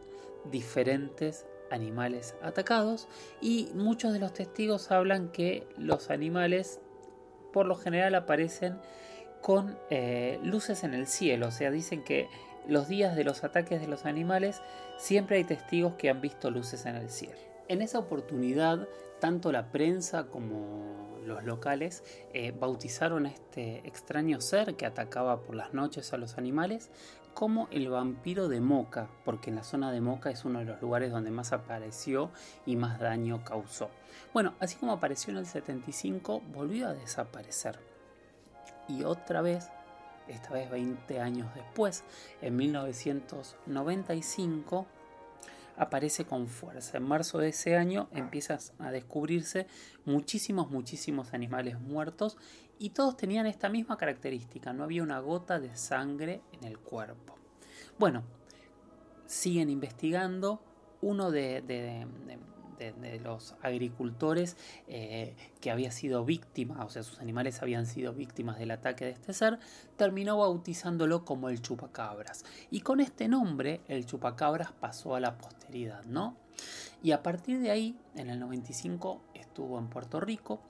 diferentes 0.50 1.44
animales 1.72 2.36
atacados 2.40 3.08
y 3.40 3.70
muchos 3.74 4.12
de 4.12 4.20
los 4.20 4.32
testigos 4.32 4.92
hablan 4.92 5.32
que 5.32 5.66
los 5.76 6.10
animales 6.10 6.78
por 7.52 7.66
lo 7.66 7.74
general 7.74 8.14
aparecen 8.14 8.78
con 9.40 9.76
eh, 9.90 10.38
luces 10.44 10.84
en 10.84 10.94
el 10.94 11.08
cielo, 11.08 11.48
o 11.48 11.50
sea, 11.50 11.72
dicen 11.72 12.04
que 12.04 12.28
los 12.68 12.88
días 12.88 13.16
de 13.16 13.24
los 13.24 13.44
ataques 13.44 13.80
de 13.80 13.88
los 13.88 14.04
animales 14.04 14.60
siempre 14.96 15.36
hay 15.36 15.44
testigos 15.44 15.94
que 15.94 16.10
han 16.10 16.20
visto 16.20 16.50
luces 16.50 16.86
en 16.86 16.96
el 16.96 17.10
cielo. 17.10 17.38
En 17.68 17.82
esa 17.82 17.98
oportunidad, 17.98 18.88
tanto 19.20 19.52
la 19.52 19.70
prensa 19.70 20.26
como 20.26 21.20
los 21.24 21.44
locales 21.44 22.02
eh, 22.32 22.52
bautizaron 22.52 23.26
a 23.26 23.30
este 23.30 23.86
extraño 23.86 24.40
ser 24.40 24.74
que 24.74 24.86
atacaba 24.86 25.40
por 25.42 25.54
las 25.54 25.72
noches 25.72 26.12
a 26.12 26.16
los 26.16 26.38
animales 26.38 26.90
como 27.34 27.68
el 27.70 27.88
vampiro 27.88 28.48
de 28.48 28.60
Moca, 28.60 29.08
porque 29.24 29.50
en 29.50 29.56
la 29.56 29.64
zona 29.64 29.90
de 29.90 30.00
Moca 30.00 30.30
es 30.30 30.44
uno 30.44 30.58
de 30.58 30.66
los 30.66 30.80
lugares 30.82 31.10
donde 31.10 31.30
más 31.30 31.52
apareció 31.52 32.30
y 32.66 32.76
más 32.76 33.00
daño 33.00 33.42
causó. 33.44 33.90
Bueno, 34.34 34.54
así 34.60 34.76
como 34.76 34.92
apareció 34.92 35.32
en 35.32 35.38
el 35.38 35.46
75, 35.46 36.42
volvió 36.52 36.88
a 36.88 36.94
desaparecer. 36.94 37.78
Y 38.88 39.04
otra 39.04 39.40
vez, 39.40 39.70
esta 40.28 40.50
vez 40.50 40.70
20 40.70 41.20
años 41.20 41.52
después, 41.54 42.04
en 42.40 42.56
1995, 42.56 44.86
aparece 45.76 46.24
con 46.24 46.48
fuerza. 46.48 46.98
En 46.98 47.04
marzo 47.04 47.38
de 47.38 47.48
ese 47.48 47.76
año 47.76 48.08
empiezan 48.12 48.58
a 48.78 48.90
descubrirse 48.90 49.66
muchísimos, 50.04 50.70
muchísimos 50.70 51.34
animales 51.34 51.80
muertos 51.80 52.36
y 52.78 52.90
todos 52.90 53.16
tenían 53.16 53.46
esta 53.46 53.68
misma 53.68 53.96
característica, 53.96 54.72
no 54.72 54.84
había 54.84 55.02
una 55.02 55.20
gota 55.20 55.60
de 55.60 55.76
sangre 55.76 56.42
en 56.52 56.64
el 56.64 56.78
cuerpo. 56.78 57.36
Bueno, 57.98 58.24
siguen 59.26 59.70
investigando, 59.70 60.62
uno 61.00 61.30
de, 61.30 61.62
de, 61.62 62.06
los 63.22 63.54
agricultores 63.62 64.56
eh, 64.88 65.34
que 65.60 65.70
había 65.70 65.90
sido 65.90 66.24
víctima, 66.24 66.84
o 66.84 66.90
sea, 66.90 67.02
sus 67.02 67.20
animales 67.20 67.62
habían 67.62 67.86
sido 67.86 68.12
víctimas 68.12 68.58
del 68.58 68.70
ataque 68.70 69.04
de 69.04 69.10
este 69.12 69.32
ser, 69.32 69.58
terminó 69.96 70.38
bautizándolo 70.38 71.24
como 71.24 71.48
el 71.48 71.62
chupacabras. 71.62 72.44
Y 72.70 72.80
con 72.80 73.00
este 73.00 73.28
nombre, 73.28 73.80
el 73.88 74.06
chupacabras 74.06 74.72
pasó 74.72 75.14
a 75.14 75.20
la 75.20 75.38
posteridad, 75.38 76.04
¿no? 76.04 76.36
Y 77.02 77.12
a 77.12 77.22
partir 77.22 77.60
de 77.60 77.70
ahí, 77.70 77.96
en 78.14 78.30
el 78.30 78.38
95, 78.38 79.22
estuvo 79.34 79.78
en 79.78 79.88
Puerto 79.88 80.20
Rico, 80.20 80.60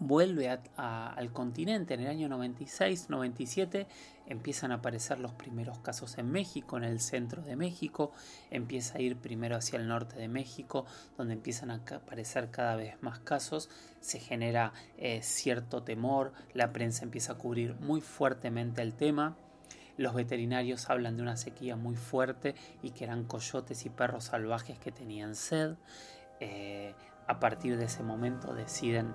vuelve 0.00 0.58
al 0.76 1.32
continente 1.32 1.94
en 1.94 2.00
el 2.00 2.06
año 2.08 2.28
96-97, 2.28 3.86
empiezan 4.26 4.72
a 4.72 4.76
aparecer 4.76 5.20
los 5.20 5.32
primeros 5.32 5.78
casos 5.78 6.16
en 6.18 6.30
México, 6.30 6.78
en 6.78 6.84
el 6.84 7.00
centro 7.00 7.42
de 7.42 7.54
México, 7.54 8.10
empieza 8.50 8.98
a 8.98 9.00
ir 9.02 9.18
primero 9.18 9.56
hacia 9.56 9.78
el 9.78 9.86
norte 9.86 10.16
de 10.16 10.28
México, 10.28 10.86
donde 11.18 11.34
empiezan 11.34 11.70
a 11.70 11.82
aparecer 11.94 12.50
cada 12.50 12.76
vez 12.76 13.00
más 13.02 13.18
casos, 13.20 13.68
se 14.00 14.18
genera 14.18 14.72
eh, 14.96 15.20
cierto 15.22 15.82
temor, 15.82 16.32
la 16.54 16.72
prensa 16.72 17.04
empieza 17.04 17.34
a 17.34 17.38
cubrir 17.38 17.74
muy 17.76 18.00
fuertemente 18.00 18.82
el 18.82 18.94
tema. 18.94 19.36
Los 19.98 20.14
veterinarios 20.14 20.88
hablan 20.88 21.18
de 21.18 21.22
una 21.22 21.36
sequía 21.36 21.76
muy 21.76 21.94
fuerte 21.94 22.54
y 22.82 22.92
que 22.92 23.04
eran 23.04 23.24
coyotes 23.24 23.84
y 23.84 23.90
perros 23.90 24.24
salvajes 24.24 24.78
que 24.78 24.92
tenían 24.92 25.34
sed. 25.34 25.74
Eh, 26.40 26.94
a 27.26 27.38
partir 27.38 27.76
de 27.76 27.84
ese 27.84 28.02
momento 28.02 28.54
deciden 28.54 29.14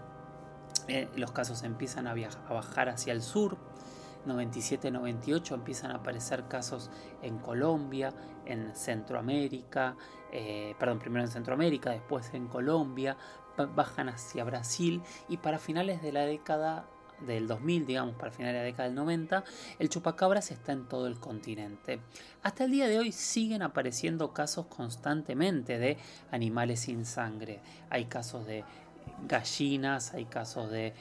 eh, 0.87 1.07
los 1.15 1.31
casos 1.31 1.63
empiezan 1.63 2.07
a, 2.07 2.15
bajar 2.49 2.89
hacia 2.89 3.13
el 3.13 3.21
sur. 3.21 3.57
97-98 4.25 5.53
empiezan 5.53 5.91
a 5.91 5.95
aparecer 5.95 6.47
casos 6.47 6.89
en 7.21 7.37
Colombia, 7.37 8.11
en 8.45 8.75
Centroamérica, 8.75 9.95
eh, 10.31 10.75
perdón, 10.79 10.97
primero 10.97 11.23
en 11.23 11.31
Centroamérica, 11.31 11.91
después 11.91 12.33
en 12.33 12.47
Colombia, 12.47 13.17
bajan 13.75 14.09
hacia 14.09 14.43
Brasil 14.43 15.01
y 15.29 15.37
para 15.37 15.59
finales 15.59 16.01
de 16.01 16.11
la 16.11 16.25
década 16.25 16.87
del 17.21 17.47
2000, 17.47 17.85
digamos, 17.85 18.15
para 18.15 18.31
finales 18.31 18.55
de 18.55 18.59
la 18.59 18.65
década 18.65 18.89
del 18.89 18.95
90, 18.95 19.43
el 19.79 19.89
chupacabras 19.89 20.51
está 20.51 20.71
en 20.73 20.87
todo 20.87 21.07
el 21.07 21.19
continente. 21.19 21.99
Hasta 22.43 22.65
el 22.65 22.71
día 22.71 22.87
de 22.87 22.99
hoy 22.99 23.11
siguen 23.11 23.61
apareciendo 23.61 24.33
casos 24.33 24.65
constantemente 24.67 25.77
de 25.77 25.97
animales 26.31 26.81
sin 26.81 27.05
sangre. 27.05 27.61
Hay 27.89 28.05
casos 28.05 28.45
de 28.45 28.63
gallinas, 29.27 30.13
hay 30.13 30.25
casos 30.25 30.69
de 30.71 30.93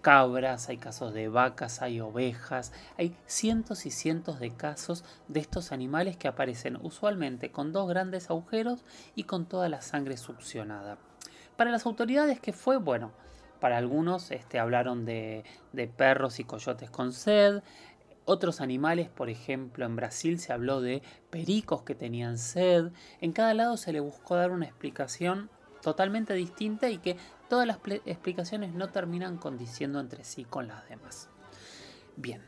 cabras, 0.00 0.68
hay 0.68 0.78
casos 0.78 1.12
de 1.12 1.28
vacas, 1.28 1.82
hay 1.82 2.00
ovejas, 2.00 2.72
hay 2.96 3.16
cientos 3.26 3.86
y 3.86 3.90
cientos 3.90 4.40
de 4.40 4.50
casos 4.50 5.04
de 5.28 5.40
estos 5.40 5.72
animales 5.72 6.16
que 6.16 6.28
aparecen 6.28 6.78
usualmente 6.82 7.50
con 7.50 7.72
dos 7.72 7.88
grandes 7.88 8.30
agujeros 8.30 8.84
y 9.14 9.24
con 9.24 9.46
toda 9.46 9.68
la 9.68 9.82
sangre 9.82 10.16
succionada. 10.16 10.98
Para 11.56 11.70
las 11.70 11.84
autoridades, 11.84 12.40
¿qué 12.40 12.52
fue? 12.52 12.78
Bueno, 12.78 13.12
para 13.60 13.76
algunos 13.76 14.30
este, 14.30 14.58
hablaron 14.58 15.04
de, 15.04 15.44
de 15.72 15.86
perros 15.86 16.40
y 16.40 16.44
coyotes 16.44 16.90
con 16.90 17.12
sed, 17.12 17.62
otros 18.24 18.60
animales, 18.60 19.08
por 19.08 19.28
ejemplo, 19.28 19.84
en 19.84 19.96
Brasil 19.96 20.38
se 20.38 20.52
habló 20.52 20.80
de 20.80 21.02
pericos 21.30 21.82
que 21.82 21.94
tenían 21.94 22.38
sed. 22.38 22.92
En 23.20 23.32
cada 23.32 23.54
lado 23.54 23.76
se 23.76 23.92
le 23.92 23.98
buscó 23.98 24.36
dar 24.36 24.52
una 24.52 24.66
explicación 24.66 25.50
totalmente 25.82 26.34
distinta 26.34 26.90
y 26.90 26.98
que 26.98 27.16
todas 27.48 27.66
las 27.66 27.78
explicaciones 28.06 28.72
no 28.72 28.90
terminan 28.90 29.38
condiciendo 29.38 30.00
entre 30.00 30.24
sí 30.24 30.44
con 30.44 30.68
las 30.68 30.88
demás. 30.88 31.28
Bien. 32.16 32.42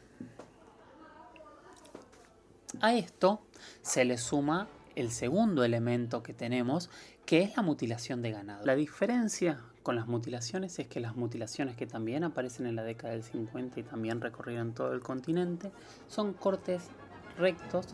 A 2.81 2.95
esto 2.95 3.43
se 3.83 4.05
le 4.05 4.17
suma 4.19 4.69
el 4.95 5.11
segundo 5.11 5.65
elemento 5.65 6.23
que 6.23 6.35
tenemos, 6.35 6.91
que 7.27 7.43
es 7.43 7.57
la 7.57 7.63
mutilación 7.63 8.23
de 8.23 8.33
ganado. 8.33 8.65
La 8.65 8.75
diferencia 8.75 9.61
con 9.83 9.97
las 9.97 10.07
mutilaciones 10.07 10.79
es 10.79 10.87
que 10.87 11.01
las 11.01 11.17
mutilaciones 11.17 11.77
que 11.77 11.87
también 11.87 12.25
aparecen 12.25 12.67
en 12.67 12.77
la 12.77 12.85
década 12.85 13.13
del 13.13 13.23
50 13.23 13.81
y 13.81 13.83
también 13.83 14.21
recorrieron 14.21 14.75
todo 14.75 14.93
el 14.93 15.01
continente 15.01 15.73
son 16.09 16.33
cortes 16.35 16.85
rectos 17.37 17.89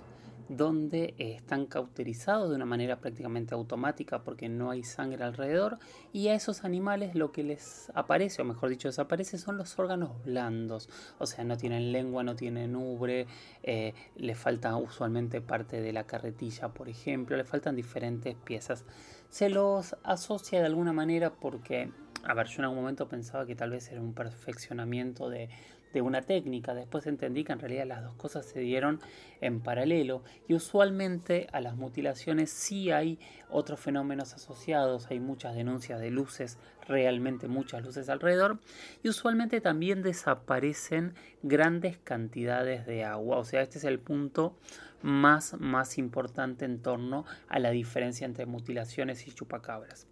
donde 0.48 1.14
están 1.18 1.66
cauterizados 1.66 2.48
de 2.48 2.56
una 2.56 2.64
manera 2.64 3.00
prácticamente 3.00 3.54
automática 3.54 4.22
porque 4.22 4.48
no 4.48 4.70
hay 4.70 4.82
sangre 4.82 5.24
alrededor 5.24 5.78
y 6.12 6.28
a 6.28 6.34
esos 6.34 6.64
animales 6.64 7.14
lo 7.14 7.32
que 7.32 7.42
les 7.42 7.90
aparece, 7.94 8.42
o 8.42 8.44
mejor 8.44 8.70
dicho 8.70 8.88
desaparece, 8.88 9.38
son 9.38 9.58
los 9.58 9.78
órganos 9.78 10.22
blandos, 10.24 10.88
o 11.18 11.26
sea, 11.26 11.44
no 11.44 11.56
tienen 11.56 11.92
lengua, 11.92 12.22
no 12.22 12.34
tienen 12.34 12.76
ubre, 12.76 13.26
eh, 13.62 13.94
le 14.16 14.34
falta 14.34 14.76
usualmente 14.76 15.40
parte 15.40 15.80
de 15.80 15.92
la 15.92 16.04
carretilla, 16.04 16.68
por 16.68 16.88
ejemplo, 16.88 17.36
le 17.36 17.44
faltan 17.44 17.76
diferentes 17.76 18.34
piezas. 18.34 18.84
Se 19.28 19.50
los 19.50 19.96
asocia 20.02 20.60
de 20.60 20.66
alguna 20.66 20.92
manera 20.92 21.30
porque 21.30 21.90
a 22.24 22.34
ver, 22.34 22.46
yo 22.48 22.56
en 22.58 22.64
algún 22.64 22.80
momento 22.80 23.08
pensaba 23.08 23.46
que 23.46 23.54
tal 23.54 23.70
vez 23.70 23.90
era 23.90 24.00
un 24.00 24.12
perfeccionamiento 24.12 25.30
de, 25.30 25.48
de 25.92 26.02
una 26.02 26.22
técnica. 26.22 26.74
Después 26.74 27.06
entendí 27.06 27.44
que 27.44 27.52
en 27.52 27.60
realidad 27.60 27.86
las 27.86 28.02
dos 28.02 28.14
cosas 28.14 28.46
se 28.46 28.60
dieron 28.60 29.00
en 29.40 29.60
paralelo 29.60 30.22
y 30.46 30.54
usualmente 30.54 31.48
a 31.52 31.60
las 31.60 31.76
mutilaciones 31.76 32.50
sí 32.50 32.90
hay 32.90 33.18
otros 33.50 33.80
fenómenos 33.80 34.34
asociados, 34.34 35.06
hay 35.10 35.20
muchas 35.20 35.54
denuncias 35.54 36.00
de 36.00 36.10
luces, 36.10 36.58
realmente 36.86 37.48
muchas 37.48 37.82
luces 37.84 38.08
alrededor 38.08 38.58
y 39.02 39.08
usualmente 39.08 39.60
también 39.60 40.02
desaparecen 40.02 41.14
grandes 41.42 41.98
cantidades 41.98 42.86
de 42.86 43.04
agua. 43.04 43.38
O 43.38 43.44
sea, 43.44 43.62
este 43.62 43.78
es 43.78 43.84
el 43.84 43.98
punto 43.98 44.56
más, 45.02 45.54
más 45.58 45.98
importante 45.98 46.64
en 46.64 46.82
torno 46.82 47.24
a 47.48 47.58
la 47.58 47.70
diferencia 47.70 48.24
entre 48.24 48.46
mutilaciones 48.46 49.26
y 49.26 49.32
chupacabras. 49.32 50.06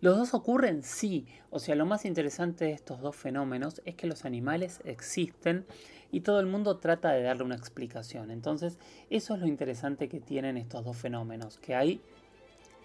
¿Los 0.00 0.16
dos 0.16 0.32
ocurren? 0.32 0.82
Sí. 0.82 1.26
O 1.50 1.58
sea, 1.58 1.74
lo 1.74 1.84
más 1.84 2.06
interesante 2.06 2.64
de 2.64 2.72
estos 2.72 3.00
dos 3.00 3.16
fenómenos 3.16 3.82
es 3.84 3.94
que 3.96 4.06
los 4.06 4.24
animales 4.24 4.80
existen 4.84 5.66
y 6.10 6.20
todo 6.20 6.40
el 6.40 6.46
mundo 6.46 6.78
trata 6.78 7.10
de 7.12 7.22
darle 7.22 7.44
una 7.44 7.56
explicación. 7.56 8.30
Entonces, 8.30 8.78
eso 9.10 9.34
es 9.34 9.40
lo 9.40 9.46
interesante 9.46 10.08
que 10.08 10.20
tienen 10.20 10.56
estos 10.56 10.84
dos 10.84 10.96
fenómenos, 10.96 11.58
que 11.58 11.74
hay 11.74 12.00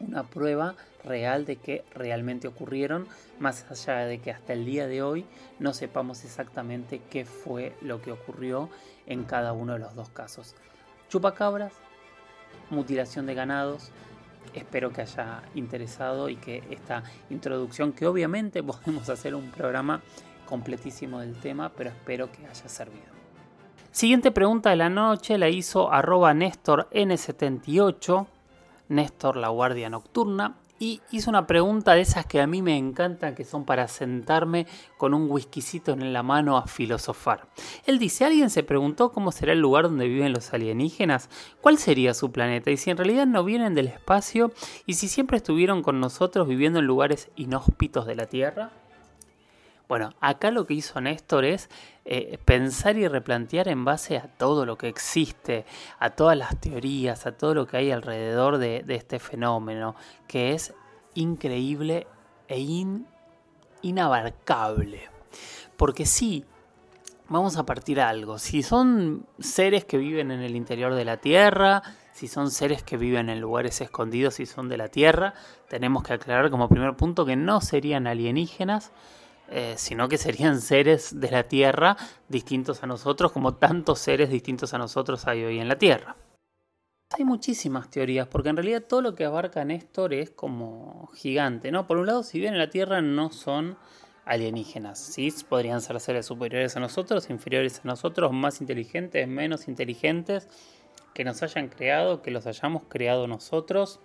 una 0.02 0.24
prueba 0.24 0.76
real 1.06 1.46
de 1.46 1.56
que 1.56 1.86
realmente 1.94 2.50
ocurrieron, 2.50 3.08
más 3.40 3.66
allá 3.72 4.06
de 4.06 4.20
que 4.20 4.32
hasta 4.32 4.52
el 4.52 4.66
día 4.66 4.88
de 4.88 5.02
hoy 5.02 5.26
no 5.58 5.74
sepamos 5.74 6.26
exactamente 6.26 7.02
qué 7.10 7.24
fue 7.24 7.74
lo 7.82 8.02
que 8.02 8.12
ocurrió 8.12 8.70
en 9.06 9.24
cada 9.24 9.54
uno 9.54 9.74
de 9.74 9.80
los 9.80 9.96
dos 9.96 10.10
casos. 10.10 10.54
Chupacabras, 11.08 11.72
mutilación 12.70 13.26
de 13.26 13.36
ganados, 13.36 13.92
espero 14.54 14.92
que 14.92 15.02
haya 15.02 15.44
interesado 15.56 16.30
y 16.30 16.36
que 16.36 16.64
esta 16.70 17.04
introducción, 17.30 17.94
que 17.94 18.08
obviamente 18.08 18.64
podemos 18.64 19.10
hacer 19.10 19.36
un 19.36 19.52
programa 19.52 20.02
completísimo 20.46 21.20
del 21.20 21.36
tema, 21.36 21.72
pero 21.76 21.90
espero 21.90 22.32
que 22.32 22.46
haya 22.46 22.70
servido. 22.70 23.16
Siguiente 23.92 24.32
pregunta 24.32 24.70
de 24.70 24.76
la 24.76 24.90
noche 24.90 25.38
la 25.38 25.50
hizo 25.50 25.92
arroba 25.92 26.34
Néstor 26.34 26.90
N78, 26.92 28.28
Néstor 28.90 29.38
la 29.38 29.48
Guardia 29.50 29.90
Nocturna, 29.90 30.56
y 30.80 31.02
hizo 31.12 31.30
una 31.30 31.48
pregunta 31.48 31.94
de 31.94 32.02
esas 32.02 32.26
que 32.26 32.42
a 32.42 32.48
mí 32.48 32.62
me 32.62 32.78
encantan, 32.78 33.36
que 33.36 33.46
son 33.46 33.66
para 33.66 33.88
sentarme 33.88 34.68
con 34.98 35.14
un 35.14 35.30
whiskycito 35.30 35.94
en 35.94 36.14
la 36.14 36.24
mano 36.24 36.58
a 36.58 36.68
filosofar. 36.68 37.48
Él 37.86 38.00
dice, 38.00 38.26
¿alguien 38.26 38.50
se 38.50 38.64
preguntó 38.64 39.12
cómo 39.12 39.32
será 39.32 39.54
el 39.54 39.60
lugar 39.60 39.86
donde 39.86 40.08
viven 40.08 40.34
los 40.34 40.54
alienígenas? 40.54 41.30
¿Cuál 41.62 41.78
sería 41.78 42.14
su 42.14 42.32
planeta? 42.32 42.72
Y 42.72 42.78
si 42.78 42.92
en 42.92 42.98
realidad 42.98 43.26
no 43.26 43.44
vienen 43.44 43.76
del 43.76 43.88
espacio, 43.88 44.52
y 44.86 44.96
si 44.96 45.08
siempre 45.08 45.38
estuvieron 45.38 45.82
con 45.82 46.00
nosotros 46.00 46.48
viviendo 46.48 46.80
en 46.80 46.86
lugares 46.86 47.30
inhóspitos 47.36 48.06
de 48.06 48.16
la 48.16 48.26
Tierra? 48.26 48.72
Bueno, 49.88 50.14
acá 50.20 50.50
lo 50.52 50.66
que 50.66 50.74
hizo 50.74 51.00
Néstor 51.00 51.46
es 51.46 51.70
eh, 52.06 52.40
pensar 52.44 52.98
y 52.98 53.08
replantear 53.08 53.68
en 53.68 53.86
base 53.86 54.18
a 54.18 54.28
todo 54.28 54.66
lo 54.66 54.78
que 54.78 54.88
existe, 54.88 55.66
a 56.00 56.12
todas 56.12 56.38
las 56.38 56.60
teorías, 56.60 57.26
a 57.28 57.38
todo 57.38 57.54
lo 57.54 57.68
que 57.68 57.78
hay 57.78 57.92
alrededor 57.92 58.58
de, 58.58 58.84
este 58.88 59.20
fenómeno, 59.20 59.96
que 60.28 60.54
es 60.54 60.74
increíble 61.14 62.08
e 62.48 62.66
inabarcable. 63.82 65.10
Porque 65.78 66.06
sí, 66.06 66.46
vamos 67.30 67.58
a 67.58 67.66
partir 67.66 68.02
algo. 68.02 68.40
Si 68.40 68.64
son 68.64 69.26
seres 69.40 69.86
que 69.86 69.98
viven 69.98 70.32
en 70.32 70.42
el 70.42 70.56
interior 70.56 70.96
de 70.96 71.06
la 71.06 71.18
Tierra, 71.18 71.84
si 72.12 72.28
son 72.28 72.50
seres 72.50 72.82
que 72.82 72.98
viven 72.98 73.30
en 73.30 73.42
lugares 73.42 73.82
escondidos 73.82 74.40
y 74.40 74.46
son 74.46 74.70
de 74.70 74.78
la 74.78 74.88
Tierra, 74.88 75.34
tenemos 75.68 76.04
que 76.04 76.14
aclarar 76.14 76.50
como 76.50 76.70
primer 76.70 76.96
punto 76.96 77.26
que 77.26 77.36
no 77.36 77.62
serían 77.62 78.08
alienígenas, 78.08 78.92
eh, 79.50 79.76
sino 79.78 80.08
que 80.10 80.18
serían 80.18 80.60
seres 80.60 81.20
de 81.20 81.30
la 81.30 81.44
Tierra 81.44 81.98
distintos 82.30 82.84
a 82.84 82.88
nosotros, 82.88 83.32
como 83.32 83.56
tantos 83.56 84.00
seres 84.00 84.30
distintos 84.30 84.74
a 84.74 84.78
nosotros 84.78 85.28
hay 85.28 85.44
hoy 85.44 85.60
en 85.60 85.68
la 85.68 85.78
Tierra. 85.78 86.16
Hay 87.18 87.24
muchísimas 87.24 87.90
teorías, 87.90 88.28
porque 88.28 88.50
en 88.50 88.58
realidad 88.58 88.84
todo 88.88 89.02
lo 89.02 89.16
que 89.16 89.26
abarca 89.26 89.64
Néstor 89.64 90.14
es 90.14 90.32
como 90.32 91.08
gigante, 91.14 91.72
¿no? 91.72 91.86
Por 91.86 91.98
un 91.98 92.08
lado, 92.08 92.24
si 92.24 92.40
bien 92.40 92.54
en 92.54 92.60
la 92.60 92.70
Tierra 92.70 93.02
no 93.02 93.32
son 93.32 93.78
alienígenas, 94.26 95.00
¿sí? 95.00 95.34
Podrían 95.48 95.82
ser 95.82 96.00
seres 96.00 96.26
superiores 96.26 96.76
a 96.76 96.80
nosotros, 96.80 97.30
inferiores 97.30 97.82
a 97.84 97.88
nosotros, 97.88 98.34
más 98.34 98.60
inteligentes, 98.60 99.28
menos 99.28 99.68
inteligentes, 99.68 100.50
que 101.14 101.24
nos 101.24 101.44
hayan 101.44 101.70
creado, 101.70 102.22
que 102.22 102.32
los 102.32 102.48
hayamos 102.48 102.84
creado 102.90 103.28
nosotros 103.28 104.02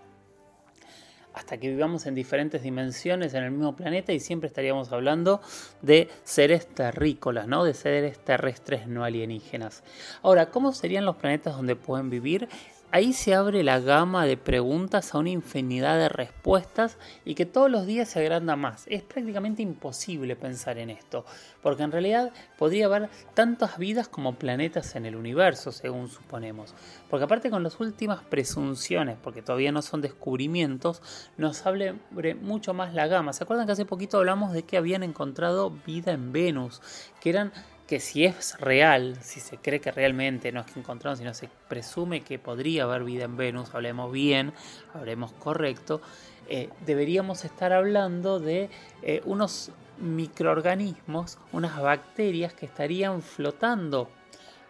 hasta 1.35 1.59
que 1.59 1.69
vivamos 1.69 2.07
en 2.07 2.15
diferentes 2.15 2.63
dimensiones 2.63 3.35
en 3.35 3.45
el 3.45 3.51
mismo 3.51 3.77
planeta 3.77 4.13
y 4.13 4.21
siempre 4.21 4.49
estaríamos 4.49 4.93
hablando 4.93 5.41
de 5.83 6.09
seres 6.25 6.67
terrícolas, 6.67 7.47
¿no? 7.47 7.65
De 7.65 7.75
seres 7.75 8.19
terrestres 8.19 8.87
no 8.87 9.05
alienígenas. 9.05 9.83
Ahora, 10.23 10.51
¿cómo 10.51 10.73
serían 10.73 11.05
los 11.05 11.17
planetas 11.17 11.57
donde 11.57 11.77
pueden 11.77 12.11
vivir? 12.11 12.49
Ahí 12.93 13.13
se 13.13 13.37
abre 13.37 13.63
la 13.63 13.79
gama 13.79 14.27
de 14.27 14.37
preguntas 14.37 15.15
a 15.15 15.19
una 15.19 15.31
infinidad 15.31 15.97
de 15.97 16.09
respuestas 16.09 16.99
y 17.25 17.37
que 17.37 17.47
todos 17.47 17.71
los 17.71 17.87
días 17.87 18.09
se 18.09 18.19
agranda 18.19 18.57
más. 18.57 18.85
Es 18.89 19.03
prácticamente 19.03 19.63
imposible 19.63 20.35
pensar 20.35 20.77
en 20.77 20.91
esto, 20.91 21.25
porque 21.63 21.85
en 21.85 21.93
realidad 21.93 22.33
podría 22.59 22.87
haber 22.87 23.09
tantas 23.35 23.79
vidas 23.79 24.09
como 24.09 24.35
planetas 24.35 24.97
en 24.97 25.07
el 25.07 25.15
universo, 25.15 25.71
según 25.71 26.09
suponemos. 26.09 26.75
Porque 27.09 27.27
aparte 27.27 27.49
con 27.49 27.63
las 27.63 27.79
últimas 27.79 28.25
presunciones, 28.25 29.17
porque 29.23 29.41
todavía 29.41 29.71
no 29.71 29.83
son 29.83 30.01
descubrimientos, 30.01 31.01
nos 31.37 31.65
abre 31.67 31.95
mucho 32.43 32.75
más 32.75 32.93
la 32.93 33.07
gama. 33.07 33.33
¿Se 33.33 33.45
acuerdan 33.45 33.67
que 33.67 33.73
hace 33.73 33.85
poquito 33.85 34.19
hablamos 34.19 34.53
de 34.53 34.65
que 34.65 34.77
habían 34.77 35.05
encontrado 35.05 35.71
vida 35.87 36.11
en 36.11 36.33
Venus? 36.33 36.83
Que 37.21 37.31
eran 37.31 37.53
que 37.91 37.99
si 37.99 38.25
es 38.25 38.57
real, 38.61 39.19
si 39.21 39.41
se 39.41 39.57
cree 39.57 39.81
que 39.81 39.91
realmente 39.91 40.53
no 40.53 40.61
es 40.61 40.67
que 40.67 40.79
encontramos, 40.79 41.19
sino 41.19 41.35
se 41.35 41.49
presume 41.67 42.21
que 42.21 42.39
podría 42.39 42.85
haber 42.85 43.03
vida 43.03 43.25
en 43.25 43.37
Venus, 43.37 43.75
hablemos 43.75 44.13
bien, 44.13 44.53
hablemos 44.95 45.33
correcto, 45.33 46.01
eh, 46.49 46.71
deberíamos 46.87 47.45
estar 47.45 47.73
hablando 47.73 48.39
de 48.39 48.71
eh, 49.03 49.23
unos 49.25 49.73
microorganismos, 49.99 51.39
unas 51.51 51.83
bacterias 51.83 52.55
que 52.55 52.65
estarían 52.65 53.23
flotando 53.23 54.09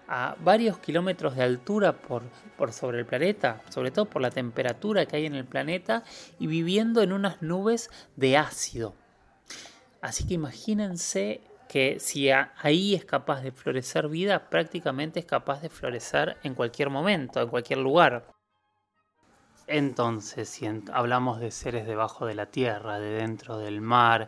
a 0.09 0.35
varios 0.43 0.79
kilómetros 0.79 1.37
de 1.37 1.43
altura 1.43 1.93
por, 2.01 2.23
por 2.57 2.73
sobre 2.73 3.01
el 3.01 3.05
planeta, 3.05 3.61
sobre 3.69 3.91
todo 3.91 4.07
por 4.07 4.23
la 4.23 4.31
temperatura 4.31 5.05
que 5.05 5.17
hay 5.17 5.27
en 5.27 5.35
el 5.35 5.45
planeta, 5.45 6.05
y 6.39 6.47
viviendo 6.47 7.03
en 7.03 7.13
unas 7.13 7.43
nubes 7.43 7.91
de 8.17 8.39
ácido. 8.39 8.95
Así 10.01 10.27
que 10.27 10.33
imagínense 10.33 11.43
que 11.71 12.01
si 12.01 12.29
ahí 12.33 12.97
es 12.97 13.05
capaz 13.05 13.43
de 13.43 13.53
florecer 13.53 14.09
vida, 14.09 14.51
prácticamente 14.51 15.21
es 15.21 15.25
capaz 15.25 15.63
de 15.63 15.69
florecer 15.69 16.37
en 16.43 16.57
cualquier 16.57 16.91
momento, 16.91 17.41
en 17.41 17.49
cualquier 17.49 17.79
lugar. 17.79 18.27
Entonces, 19.69 20.49
si 20.49 20.67
hablamos 20.93 21.39
de 21.39 21.53
seres 21.53 21.87
debajo 21.87 22.27
de 22.27 22.35
la 22.35 22.47
tierra, 22.47 22.99
de 22.99 23.11
dentro 23.11 23.59
del 23.59 23.81
mar, 23.81 24.27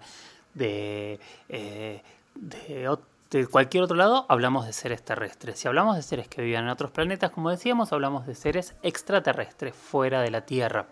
de, 0.54 1.18
eh, 1.48 2.00
de, 2.36 3.46
cualquier 3.50 3.82
otro 3.82 3.96
lado, 3.96 4.24
hablamos 4.28 4.64
de 4.64 4.72
seres 4.72 5.02
terrestres. 5.04 5.58
Si 5.58 5.66
hablamos 5.66 5.96
de 5.96 6.02
seres 6.02 6.28
que 6.28 6.42
viven 6.42 6.62
en 6.62 6.68
otros 6.68 6.92
planetas, 6.92 7.32
como 7.32 7.50
decíamos, 7.50 7.92
hablamos 7.92 8.24
de 8.24 8.36
seres 8.36 8.76
extraterrestres, 8.84 9.74
fuera 9.74 10.22
de 10.22 10.30
la 10.30 10.42
Tierra. 10.42 10.86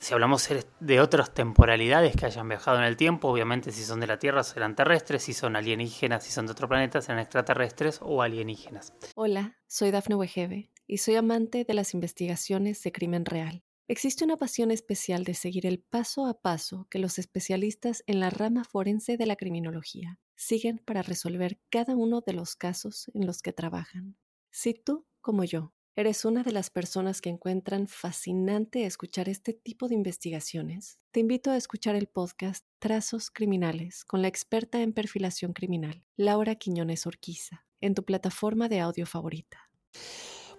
Si 0.00 0.14
hablamos 0.14 0.48
de 0.80 1.00
otras 1.02 1.34
temporalidades 1.34 2.16
que 2.16 2.24
hayan 2.24 2.48
viajado 2.48 2.78
en 2.78 2.84
el 2.84 2.96
tiempo, 2.96 3.28
obviamente 3.28 3.70
si 3.70 3.84
son 3.84 4.00
de 4.00 4.06
la 4.06 4.18
Tierra 4.18 4.42
serán 4.42 4.74
terrestres, 4.74 5.22
si 5.22 5.34
son 5.34 5.56
alienígenas, 5.56 6.24
si 6.24 6.32
son 6.32 6.46
de 6.46 6.52
otro 6.52 6.68
planeta 6.68 7.02
serán 7.02 7.20
extraterrestres 7.20 7.98
o 8.00 8.22
alienígenas. 8.22 8.94
Hola, 9.14 9.58
soy 9.66 9.90
Dafne 9.90 10.14
Wegebe 10.14 10.70
y 10.86 10.98
soy 10.98 11.16
amante 11.16 11.64
de 11.64 11.74
las 11.74 11.92
investigaciones 11.92 12.82
de 12.82 12.92
crimen 12.92 13.26
real. 13.26 13.62
Existe 13.88 14.24
una 14.24 14.38
pasión 14.38 14.70
especial 14.70 15.24
de 15.24 15.34
seguir 15.34 15.66
el 15.66 15.80
paso 15.80 16.26
a 16.26 16.40
paso 16.40 16.86
que 16.88 16.98
los 16.98 17.18
especialistas 17.18 18.02
en 18.06 18.20
la 18.20 18.30
rama 18.30 18.64
forense 18.64 19.18
de 19.18 19.26
la 19.26 19.36
criminología 19.36 20.18
siguen 20.34 20.78
para 20.78 21.02
resolver 21.02 21.60
cada 21.68 21.94
uno 21.94 22.22
de 22.22 22.32
los 22.32 22.56
casos 22.56 23.10
en 23.12 23.26
los 23.26 23.42
que 23.42 23.52
trabajan. 23.52 24.16
Si 24.50 24.72
tú, 24.72 25.06
como 25.20 25.44
yo, 25.44 25.74
¿Eres 25.96 26.24
una 26.24 26.44
de 26.44 26.52
las 26.52 26.70
personas 26.70 27.20
que 27.20 27.30
encuentran 27.30 27.88
fascinante 27.88 28.86
escuchar 28.86 29.28
este 29.28 29.52
tipo 29.52 29.88
de 29.88 29.96
investigaciones? 29.96 31.00
Te 31.10 31.18
invito 31.18 31.50
a 31.50 31.56
escuchar 31.56 31.96
el 31.96 32.06
podcast 32.06 32.64
Trazos 32.78 33.28
Criminales 33.28 34.04
con 34.04 34.22
la 34.22 34.28
experta 34.28 34.80
en 34.82 34.92
perfilación 34.92 35.52
criminal, 35.52 36.04
Laura 36.16 36.54
Quiñones 36.54 37.08
Orquiza, 37.08 37.64
en 37.80 37.96
tu 37.96 38.04
plataforma 38.04 38.68
de 38.68 38.78
audio 38.78 39.04
favorita. 39.04 39.68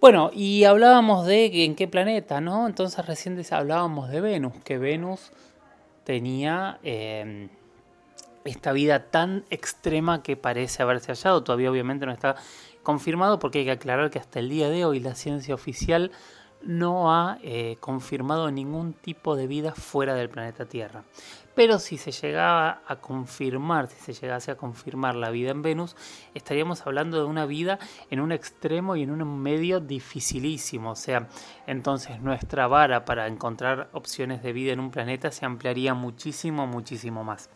Bueno, 0.01 0.31
y 0.33 0.65
hablábamos 0.65 1.25
de 1.25 1.63
en 1.63 1.75
qué 1.75 1.87
planeta, 1.87 2.41
¿no? 2.41 2.67
Entonces 2.67 3.05
recién 3.05 3.41
hablábamos 3.51 4.09
de 4.09 4.19
Venus, 4.19 4.53
que 4.65 4.77
Venus 4.77 5.31
tenía 6.03 6.77
em, 6.83 7.47
esta 8.43 8.73
vida 8.73 9.09
tan 9.09 9.45
extrema 9.49 10.23
que 10.23 10.35
parece 10.35 10.83
haberse 10.83 11.13
hallado. 11.13 11.41
Todavía 11.41 11.71
obviamente 11.71 12.05
no 12.05 12.11
está 12.11 12.35
confirmado 12.83 13.39
porque 13.39 13.59
hay 13.59 13.65
que 13.65 13.71
aclarar 13.71 14.09
que 14.09 14.19
hasta 14.19 14.39
el 14.39 14.49
día 14.49 14.69
de 14.69 14.85
hoy 14.85 14.99
la 14.99 15.15
ciencia 15.15 15.55
oficial 15.55 16.11
no 16.63 17.11
ha 17.11 17.37
eh, 17.41 17.77
confirmado 17.79 18.51
ningún 18.51 18.93
tipo 18.93 19.35
de 19.35 19.47
vida 19.47 19.73
fuera 19.73 20.13
del 20.13 20.29
planeta 20.29 20.65
Tierra. 20.65 21.03
Pero 21.53 21.79
si 21.79 21.97
se 21.97 22.11
llegaba 22.11 22.81
a 22.87 22.97
confirmar, 22.97 23.87
si 23.87 24.13
se 24.13 24.13
llegase 24.13 24.51
a 24.51 24.57
confirmar 24.57 25.15
la 25.15 25.31
vida 25.31 25.51
en 25.51 25.61
Venus, 25.61 25.97
estaríamos 26.33 26.85
hablando 26.87 27.17
de 27.17 27.25
una 27.25 27.45
vida 27.45 27.77
en 28.09 28.21
un 28.21 28.31
extremo 28.31 28.95
y 28.95 29.03
en 29.03 29.11
un 29.11 29.41
medio 29.41 29.81
dificilísimo. 29.81 30.91
O 30.91 30.95
sea, 30.95 31.27
entonces 31.67 32.21
nuestra 32.21 32.67
vara 32.67 33.03
para 33.03 33.27
encontrar 33.27 33.89
opciones 33.91 34.41
de 34.43 34.53
vida 34.53 34.71
en 34.71 34.79
un 34.79 34.91
planeta 34.91 35.31
se 35.31 35.45
ampliaría 35.45 35.93
muchísimo, 35.93 36.67
muchísimo 36.67 37.23
más. 37.23 37.49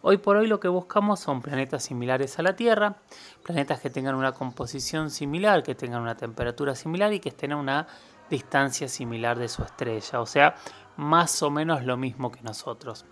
Hoy 0.00 0.18
por 0.18 0.36
hoy 0.36 0.46
lo 0.46 0.60
que 0.60 0.68
buscamos 0.68 1.18
son 1.18 1.42
planetas 1.42 1.84
similares 1.84 2.38
a 2.38 2.42
la 2.42 2.54
Tierra, 2.54 2.98
planetas 3.42 3.80
que 3.80 3.90
tengan 3.90 4.14
una 4.14 4.32
composición 4.32 5.10
similar, 5.10 5.64
que 5.64 5.74
tengan 5.74 6.02
una 6.02 6.16
temperatura 6.16 6.76
similar 6.76 7.12
y 7.12 7.18
que 7.18 7.30
estén 7.30 7.52
a 7.52 7.56
una 7.56 7.88
distancia 8.30 8.86
similar 8.86 9.38
de 9.38 9.48
su 9.48 9.62
estrella, 9.62 10.20
o 10.20 10.26
sea, 10.26 10.54
más 10.96 11.42
o 11.42 11.50
menos 11.50 11.84
lo 11.84 11.96
mismo 11.96 12.30
que 12.30 12.42
nosotros. 12.42 13.06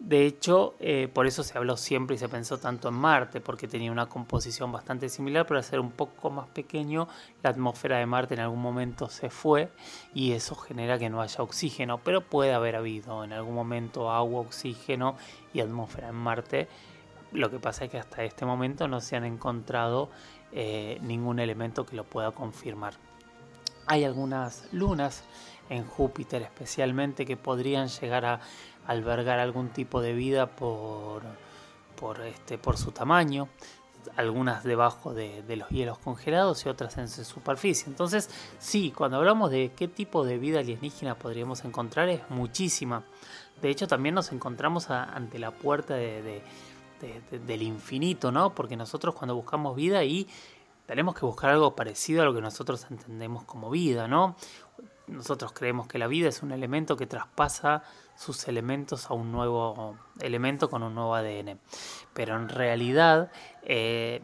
De 0.00 0.24
hecho, 0.24 0.76
eh, 0.80 1.10
por 1.12 1.26
eso 1.26 1.42
se 1.42 1.58
habló 1.58 1.76
siempre 1.76 2.16
y 2.16 2.18
se 2.18 2.26
pensó 2.26 2.56
tanto 2.56 2.88
en 2.88 2.94
Marte, 2.94 3.42
porque 3.42 3.68
tenía 3.68 3.92
una 3.92 4.06
composición 4.06 4.72
bastante 4.72 5.10
similar, 5.10 5.46
pero 5.46 5.58
al 5.58 5.64
ser 5.64 5.78
un 5.78 5.90
poco 5.90 6.30
más 6.30 6.48
pequeño, 6.48 7.06
la 7.42 7.50
atmósfera 7.50 7.98
de 7.98 8.06
Marte 8.06 8.32
en 8.32 8.40
algún 8.40 8.62
momento 8.62 9.10
se 9.10 9.28
fue 9.28 9.68
y 10.14 10.32
eso 10.32 10.54
genera 10.54 10.98
que 10.98 11.10
no 11.10 11.20
haya 11.20 11.42
oxígeno, 11.42 11.98
pero 11.98 12.22
puede 12.22 12.54
haber 12.54 12.76
habido 12.76 13.24
en 13.24 13.34
algún 13.34 13.54
momento 13.54 14.10
agua, 14.10 14.40
oxígeno 14.40 15.16
y 15.52 15.60
atmósfera 15.60 16.08
en 16.08 16.16
Marte. 16.16 16.68
Lo 17.32 17.50
que 17.50 17.58
pasa 17.58 17.84
es 17.84 17.90
que 17.90 17.98
hasta 17.98 18.24
este 18.24 18.46
momento 18.46 18.88
no 18.88 19.02
se 19.02 19.16
han 19.16 19.24
encontrado 19.26 20.08
eh, 20.52 20.98
ningún 21.02 21.40
elemento 21.40 21.84
que 21.84 21.94
lo 21.94 22.04
pueda 22.04 22.30
confirmar. 22.30 22.94
Hay 23.86 24.04
algunas 24.04 24.66
lunas 24.72 25.24
en 25.68 25.84
Júpiter 25.84 26.42
especialmente 26.42 27.24
que 27.24 27.36
podrían 27.36 27.88
llegar 27.88 28.24
a 28.24 28.40
albergar 28.90 29.38
algún 29.38 29.68
tipo 29.68 30.00
de 30.00 30.12
vida 30.14 30.56
por, 30.56 31.22
por, 31.94 32.20
este, 32.22 32.58
por 32.58 32.76
su 32.76 32.90
tamaño, 32.90 33.48
algunas 34.16 34.64
debajo 34.64 35.14
de, 35.14 35.44
los 35.56 35.68
hielos 35.68 35.98
congelados 35.98 36.66
y 36.66 36.68
otras 36.68 36.98
en 36.98 37.08
su 37.08 37.24
superficie. 37.24 37.86
Entonces, 37.86 38.28
sí, 38.58 38.92
cuando 38.96 39.18
hablamos 39.18 39.52
de 39.52 39.70
qué 39.76 39.86
tipo 39.86 40.24
de 40.24 40.38
vida 40.38 40.58
alienígena 40.58 41.14
podríamos 41.14 41.64
encontrar, 41.64 42.08
es 42.08 42.28
muchísima. 42.30 43.04
De 43.62 43.70
hecho, 43.70 43.86
también 43.86 44.16
nos 44.16 44.32
encontramos 44.32 44.90
ante 44.90 45.38
la 45.38 45.52
puerta 45.52 45.94
de, 45.94 46.42
del 47.30 47.62
infinito, 47.62 48.32
¿no? 48.32 48.56
Porque 48.56 48.76
nosotros 48.76 49.14
cuando 49.14 49.36
buscamos 49.36 49.76
vida 49.76 50.02
y 50.02 50.26
tenemos 50.86 51.14
que 51.14 51.24
buscar 51.24 51.50
algo 51.50 51.76
parecido 51.76 52.22
a 52.22 52.24
lo 52.24 52.34
que 52.34 52.40
nosotros 52.40 52.88
entendemos 52.90 53.44
como 53.44 53.70
vida, 53.70 54.08
¿no? 54.08 54.34
Nosotros 55.06 55.52
creemos 55.52 55.86
que 55.86 55.98
la 55.98 56.08
vida 56.08 56.28
es 56.28 56.42
un 56.42 56.50
elemento 56.50 56.96
que 56.96 57.06
traspasa 57.06 57.84
sus 58.20 58.48
elementos 58.48 59.10
a 59.10 59.14
un 59.14 59.32
nuevo 59.32 59.96
elemento 60.20 60.68
con 60.68 60.82
un 60.82 60.94
nuevo 60.94 61.14
ADN. 61.14 61.58
Pero 62.12 62.36
en 62.36 62.50
realidad 62.50 63.32
eh, 63.62 64.20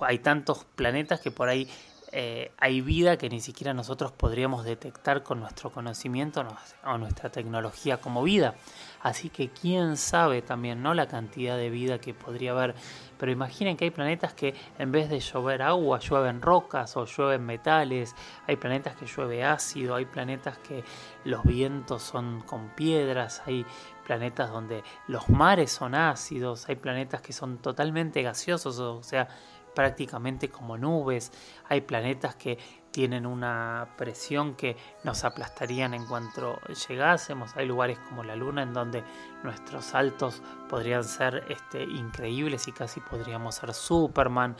hay 0.00 0.18
tantos 0.18 0.64
planetas 0.74 1.20
que 1.20 1.30
por 1.30 1.48
ahí 1.48 1.70
eh, 2.12 2.52
hay 2.58 2.80
vida 2.80 3.16
que 3.16 3.28
ni 3.28 3.40
siquiera 3.40 3.74
nosotros 3.74 4.12
podríamos 4.12 4.64
detectar 4.64 5.22
con 5.22 5.40
nuestro 5.40 5.70
conocimiento 5.70 6.44
o 6.84 6.98
nuestra 6.98 7.30
tecnología 7.30 7.98
como 7.98 8.22
vida. 8.22 8.54
Así 9.02 9.30
que 9.30 9.50
quién 9.50 9.96
sabe 9.96 10.42
también, 10.42 10.82
¿no? 10.82 10.94
La 10.94 11.06
cantidad 11.06 11.56
de 11.56 11.70
vida 11.70 11.98
que 11.98 12.14
podría 12.14 12.52
haber. 12.52 12.74
Pero 13.18 13.32
imaginen 13.32 13.76
que 13.76 13.84
hay 13.84 13.90
planetas 13.90 14.34
que 14.34 14.54
en 14.78 14.92
vez 14.92 15.08
de 15.08 15.20
llover 15.20 15.62
agua, 15.62 15.98
llueven 15.98 16.42
rocas 16.42 16.96
o 16.96 17.04
llueven 17.06 17.44
metales. 17.44 18.14
Hay 18.46 18.56
planetas 18.56 18.96
que 18.96 19.06
llueve 19.06 19.44
ácido, 19.44 19.94
hay 19.94 20.04
planetas 20.04 20.58
que 20.58 20.84
los 21.24 21.44
vientos 21.44 22.02
son 22.02 22.40
con 22.42 22.70
piedras, 22.70 23.42
hay 23.46 23.64
planetas 24.06 24.50
donde 24.50 24.84
los 25.08 25.28
mares 25.28 25.72
son 25.72 25.94
ácidos, 25.94 26.68
hay 26.68 26.76
planetas 26.76 27.20
que 27.20 27.32
son 27.32 27.58
totalmente 27.58 28.22
gaseosos, 28.22 28.78
o 28.78 29.02
sea, 29.02 29.28
prácticamente 29.76 30.48
como 30.48 30.78
nubes, 30.78 31.30
hay 31.68 31.82
planetas 31.82 32.34
que 32.34 32.58
tienen 32.90 33.26
una 33.26 33.90
presión 33.98 34.54
que 34.56 34.74
nos 35.04 35.22
aplastarían 35.24 35.92
en 35.92 36.06
cuanto 36.06 36.58
llegásemos, 36.88 37.54
hay 37.56 37.66
lugares 37.66 37.98
como 37.98 38.24
la 38.24 38.34
Luna 38.34 38.62
en 38.62 38.72
donde 38.72 39.04
nuestros 39.44 39.84
saltos 39.84 40.42
podrían 40.68 41.04
ser 41.04 41.44
este, 41.50 41.84
increíbles 41.84 42.66
y 42.68 42.72
casi 42.72 43.00
podríamos 43.00 43.56
ser 43.56 43.74
Superman. 43.74 44.56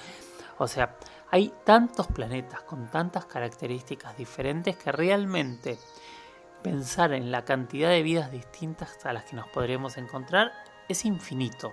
O 0.59 0.69
sea, 0.69 0.97
hay 1.31 1.51
tantos 1.65 2.07
planetas 2.09 2.61
con 2.63 2.89
tantas 2.91 3.25
características 3.25 4.19
diferentes 4.19 4.77
que 4.77 4.93
realmente 4.93 5.79
pensar 6.63 7.15
en 7.15 7.31
la 7.33 7.47
cantidad 7.47 7.89
de 7.89 8.03
vidas 8.03 8.31
distintas 8.31 9.05
a 9.07 9.15
las 9.15 9.25
que 9.25 9.37
nos 9.37 9.49
podríamos 9.49 9.97
encontrar 9.97 10.53
es 10.89 11.07
infinito 11.07 11.73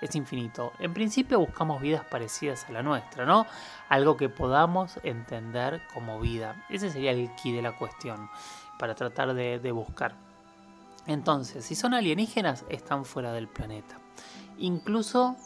es 0.00 0.14
infinito. 0.14 0.72
En 0.78 0.94
principio 0.94 1.38
buscamos 1.38 1.80
vidas 1.80 2.04
parecidas 2.04 2.64
a 2.68 2.72
la 2.72 2.82
nuestra, 2.82 3.24
¿no? 3.24 3.46
Algo 3.88 4.16
que 4.16 4.28
podamos 4.28 4.98
entender 5.02 5.82
como 5.92 6.20
vida. 6.20 6.64
Ese 6.68 6.90
sería 6.90 7.12
el 7.12 7.30
key 7.34 7.52
de 7.52 7.62
la 7.62 7.76
cuestión 7.76 8.30
para 8.78 8.94
tratar 8.94 9.34
de, 9.34 9.72
buscar. 9.72 10.14
Entonces, 11.06 11.64
si 11.64 11.74
son 11.74 11.94
alienígenas, 11.94 12.64
están 12.68 13.04
fuera 13.04 13.32
del 13.32 13.48
planeta. 13.48 13.98
Incluso 14.58 15.36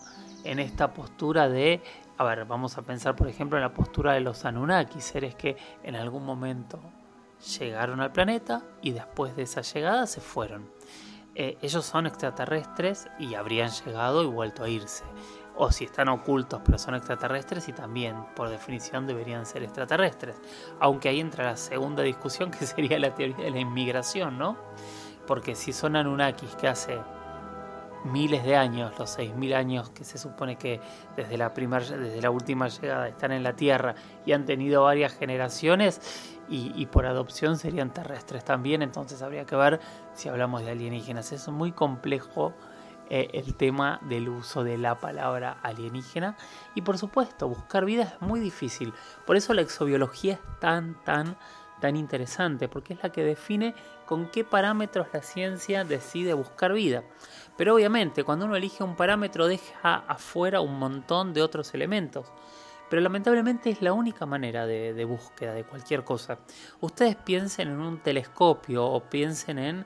en 0.44 0.58
esta 0.58 0.92
postura 0.92 1.48
de, 1.48 1.82
a 2.18 2.24
ver, 2.24 2.44
vamos 2.44 2.78
a 2.78 2.82
pensar 2.82 3.16
por 3.16 3.28
ejemplo 3.28 3.58
en 3.58 3.62
la 3.62 3.72
postura 3.72 4.12
de 4.12 4.20
los 4.20 4.44
Anunnaki, 4.44 5.00
seres 5.00 5.34
que 5.34 5.56
en 5.82 5.96
algún 5.96 6.24
momento 6.24 6.80
llegaron 7.58 8.00
al 8.00 8.12
planeta 8.12 8.62
y 8.82 8.92
después 8.92 9.36
de 9.36 9.42
esa 9.42 9.62
llegada 9.62 10.06
se 10.06 10.20
fueron. 10.20 10.73
Eh, 11.34 11.58
ellos 11.62 11.84
son 11.84 12.06
extraterrestres 12.06 13.08
y 13.18 13.34
habrían 13.34 13.70
llegado 13.70 14.22
y 14.22 14.26
vuelto 14.26 14.64
a 14.64 14.68
irse. 14.68 15.04
O 15.56 15.70
si 15.70 15.84
están 15.84 16.08
ocultos 16.08 16.60
pero 16.64 16.78
son 16.78 16.94
extraterrestres 16.94 17.68
y 17.68 17.72
también 17.72 18.16
por 18.34 18.48
definición 18.48 19.06
deberían 19.06 19.46
ser 19.46 19.62
extraterrestres. 19.62 20.36
Aunque 20.80 21.08
ahí 21.08 21.20
entra 21.20 21.44
la 21.44 21.56
segunda 21.56 22.02
discusión 22.02 22.50
que 22.50 22.66
sería 22.66 22.98
la 22.98 23.14
teoría 23.14 23.44
de 23.44 23.50
la 23.50 23.60
inmigración, 23.60 24.38
¿no? 24.38 24.56
Porque 25.26 25.54
si 25.54 25.72
son 25.72 25.96
Anunnakis 25.96 26.54
que 26.56 26.68
hace 26.68 27.00
miles 28.04 28.44
de 28.44 28.56
años, 28.56 28.92
los 28.98 29.18
6.000 29.18 29.54
años 29.54 29.90
que 29.90 30.04
se 30.04 30.18
supone 30.18 30.56
que 30.56 30.80
desde 31.16 31.36
la, 31.36 31.48
desde 31.48 32.20
la 32.20 32.30
última 32.30 32.68
llegada 32.68 33.08
están 33.08 33.32
en 33.32 33.42
la 33.42 33.54
Tierra 33.54 33.94
y 34.26 34.32
han 34.32 34.44
tenido 34.44 34.84
varias 34.84 35.14
generaciones 35.14 36.33
y, 36.48 36.86
por 36.86 37.06
adopción 37.06 37.58
serían 37.58 37.92
terrestres 37.92 38.44
también, 38.44 38.82
entonces 38.82 39.22
habría 39.22 39.46
que 39.46 39.56
ver 39.56 39.80
si 40.12 40.28
hablamos 40.28 40.62
de 40.62 40.70
alienígenas. 40.70 41.32
Es 41.32 41.48
muy 41.48 41.72
complejo 41.72 42.52
eh, 43.10 43.28
el 43.32 43.54
tema 43.54 44.00
del 44.02 44.28
uso 44.28 44.64
de 44.64 44.78
la 44.78 44.98
palabra 44.98 45.58
alienígena 45.62 46.36
y 46.74 46.82
por 46.82 46.98
supuesto 46.98 47.48
buscar 47.48 47.84
vida 47.84 48.14
es 48.14 48.22
muy 48.22 48.40
difícil, 48.40 48.92
por 49.26 49.36
eso 49.36 49.52
la 49.54 49.62
exobiología 49.62 50.34
es 50.34 50.60
tan, 50.60 51.02
tan 51.04 51.36
tan 51.84 51.96
interesante, 51.96 52.66
porque 52.66 52.94
es 52.94 53.02
la 53.02 53.10
que 53.10 53.22
define 53.22 53.74
con 54.06 54.30
qué 54.30 54.42
parámetros 54.42 55.08
la 55.12 55.20
ciencia 55.20 55.84
decide 55.84 56.32
buscar 56.32 56.72
vida. 56.72 57.02
Pero 57.58 57.74
obviamente 57.74 58.24
cuando 58.24 58.46
uno 58.46 58.56
elige 58.56 58.82
un 58.82 58.96
parámetro 58.96 59.46
deja 59.46 59.96
afuera 60.08 60.62
un 60.62 60.78
montón 60.78 61.34
de 61.34 61.42
otros 61.42 61.74
elementos. 61.74 62.32
Pero 62.94 63.02
lamentablemente 63.02 63.70
es 63.70 63.82
la 63.82 63.92
única 63.92 64.24
manera 64.24 64.68
de, 64.68 65.04
búsqueda 65.04 65.52
de 65.52 65.64
cualquier 65.64 66.04
cosa. 66.04 66.38
Ustedes 66.80 67.16
piensen 67.16 67.66
en 67.66 67.80
un 67.80 67.98
telescopio 67.98 68.86
o 68.86 69.00
piensen 69.02 69.58
en 69.58 69.84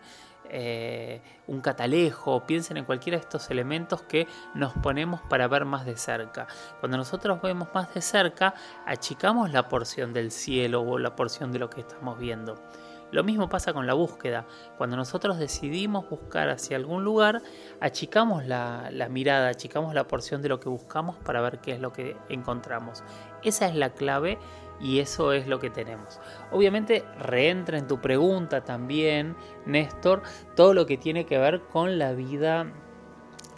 eh, 0.51 1.23
un 1.47 1.63
catalejo, 1.63 2.45
piensen 2.47 2.77
en 2.77 2.85
cualquiera 2.85 3.17
de 3.17 3.23
estos 3.23 3.51
elementos 3.51 4.03
que 4.03 4.27
nos 4.53 4.75
ponemos 4.75 5.23
para 5.23 5.49
ver 5.49 5.65
más 5.65 5.87
de 5.87 5.97
cerca. 5.97 6.49
Cuando 6.81 6.99
nosotros 6.99 7.41
vemos 7.41 7.69
más 7.73 7.95
de 7.95 8.03
cerca, 8.03 8.53
achicamos 8.85 9.53
la 9.53 9.71
porción 9.71 10.13
del 10.13 10.31
cielo 10.31 10.83
o 10.83 10.99
la 10.99 11.17
porción 11.17 11.51
de 11.51 11.61
lo 11.61 11.71
que 11.71 11.81
estamos 11.81 12.19
viendo. 12.19 12.63
Lo 13.11 13.25
mismo 13.25 13.49
pasa 13.49 13.73
con 13.73 13.87
la 13.87 13.95
búsqueda. 13.95 14.47
Cuando 14.77 14.97
nosotros 14.97 15.39
decidimos 15.39 16.09
buscar 16.11 16.51
hacia 16.51 16.77
algún 16.77 17.05
lugar, 17.05 17.43
achicamos 17.81 18.45
la, 18.45 18.91
mirada, 19.11 19.49
achicamos 19.49 19.95
la 19.95 20.07
porción 20.07 20.43
de 20.43 20.51
lo 20.51 20.61
que 20.61 20.69
buscamos 20.69 21.17
para 21.17 21.41
ver 21.41 21.59
qué 21.61 21.73
es 21.73 21.81
lo 21.81 21.93
que 21.93 22.17
encontramos. 22.29 23.03
Esa 23.43 23.67
es 23.67 23.75
la 23.75 23.91
clave 23.91 24.39
y 24.81 24.99
eso 25.01 25.33
es 25.33 25.47
lo 25.47 25.59
que 25.59 25.71
tenemos. 25.71 26.21
Obviamente 26.53 27.05
reentra 27.19 27.79
en 27.79 27.87
tu 27.87 28.01
pregunta 28.01 28.63
también, 28.63 29.37
Néstor, 29.65 30.23
todo 30.55 30.75
lo 30.75 30.85
que 30.85 30.99
tiene 30.99 31.25
que 31.25 31.39
ver 31.39 31.63
con 31.63 31.99
la 31.99 32.13
vida, 32.13 32.71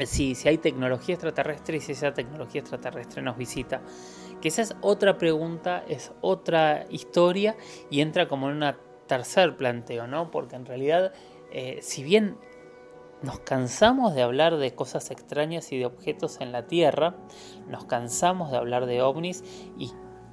si, 0.04 0.36
si 0.36 0.48
hay 0.48 0.58
tecnología 0.58 1.14
extraterrestre 1.16 1.78
y 1.78 1.80
si 1.80 1.92
esa 1.92 2.14
tecnología 2.14 2.60
extraterrestre 2.60 3.20
nos 3.20 3.36
visita. 3.36 3.82
Que 4.40 4.48
esa 4.48 4.62
es 4.62 4.76
otra 4.80 5.18
pregunta, 5.18 5.84
es 5.88 6.12
otra 6.20 6.86
historia 6.88 7.56
y 7.90 8.00
entra 8.00 8.26
como 8.26 8.48
en 8.48 8.56
un 8.56 8.62
tercer 9.10 9.56
planteo, 9.56 10.06
¿no? 10.06 10.30
Porque 10.30 10.54
en 10.54 10.64
realidad, 10.64 11.12
eh, 11.50 11.80
si 11.82 12.04
bien 12.04 12.38
nos 13.22 13.40
cansamos 13.40 14.14
de 14.14 14.22
hablar 14.22 14.56
de 14.56 14.72
cosas 14.72 15.10
extrañas 15.10 15.72
y 15.72 15.78
de 15.78 15.86
objetos 15.86 16.40
en 16.40 16.52
la 16.52 16.68
Tierra, 16.68 17.16
nos 17.66 17.86
cansamos 17.86 18.52
de 18.52 18.56
hablar 18.56 18.86
de 18.86 19.02
ovnis 19.02 19.42
y 19.76 19.90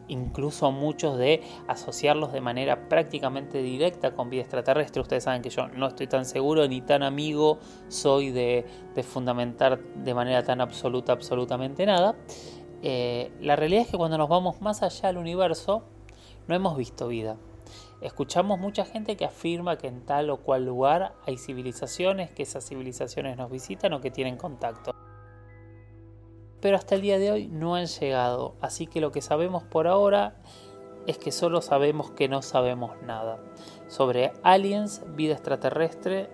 incluso 0.10 0.72
muchos 0.72 1.18
de 1.18 1.42
asociarlos 1.68 2.32
de 2.32 2.40
manera 2.40 2.88
prácticamente 2.88 3.64
directa 3.64 4.14
con 4.14 4.30
vida 4.30 4.44
extraterrestre. 4.44 5.02
Ustedes 5.02 5.24
saben 5.24 5.42
que 5.42 5.50
yo 5.50 5.68
no 5.70 5.88
estoy 5.88 6.06
tan 6.06 6.26
seguro 6.26 6.68
ni 6.68 6.82
tan 6.82 7.02
amigo 7.02 7.58
soy 7.88 8.30
de, 8.30 8.64
fundamentar 9.02 9.80
de 9.80 10.14
manera 10.14 10.44
tan 10.44 10.62
absoluta 10.62 11.14
absolutamente 11.14 11.84
nada. 11.88 12.16
Eh, 12.84 13.32
la 13.42 13.56
realidad 13.56 13.82
es 13.82 13.88
que 13.90 13.98
cuando 13.98 14.20
nos 14.20 14.30
vamos 14.30 14.62
más 14.62 14.84
allá 14.84 15.08
del 15.08 15.18
universo, 15.18 15.84
no 16.48 16.54
hemos 16.54 16.78
visto 16.78 17.08
vida. 17.08 17.38
Escuchamos 18.02 18.60
mucha 18.60 18.86
gente 18.86 19.18
que 19.18 19.26
afirma 19.26 19.78
que 19.78 19.88
en 19.88 20.06
tal 20.06 20.30
o 20.30 20.38
cual 20.38 20.66
lugar 20.66 21.16
hay 21.26 21.38
civilizaciones, 21.38 22.32
que 22.32 22.44
esas 22.44 22.68
civilizaciones 22.68 23.38
nos 23.38 23.50
visitan 23.50 23.94
o 23.94 24.02
que 24.02 24.12
tienen 24.12 24.38
contacto 24.38 24.94
pero 26.62 26.78
hasta 26.78 26.96
el 26.96 27.02
día 27.02 27.20
de 27.20 27.32
hoy 27.32 27.48
no 27.48 27.76
han 27.76 27.86
llegado. 27.86 28.56
Así 28.62 28.88
que 28.88 29.02
lo 29.02 29.12
que 29.12 29.22
sabemos 29.22 29.64
por 29.64 29.88
ahora 29.88 30.36
es 31.06 31.18
que 31.18 31.32
solo 31.32 31.62
sabemos 31.62 32.12
que 32.12 32.28
no 32.28 32.42
sabemos 32.42 33.02
nada 33.04 33.40
sobre 33.88 34.34
aliens, 34.44 35.04
vida 35.16 35.34
extraterrestre 35.34 36.30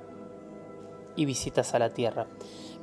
y 1.15 1.25
visitas 1.25 1.73
a 1.75 1.79
la 1.79 1.91
Tierra. 1.91 2.27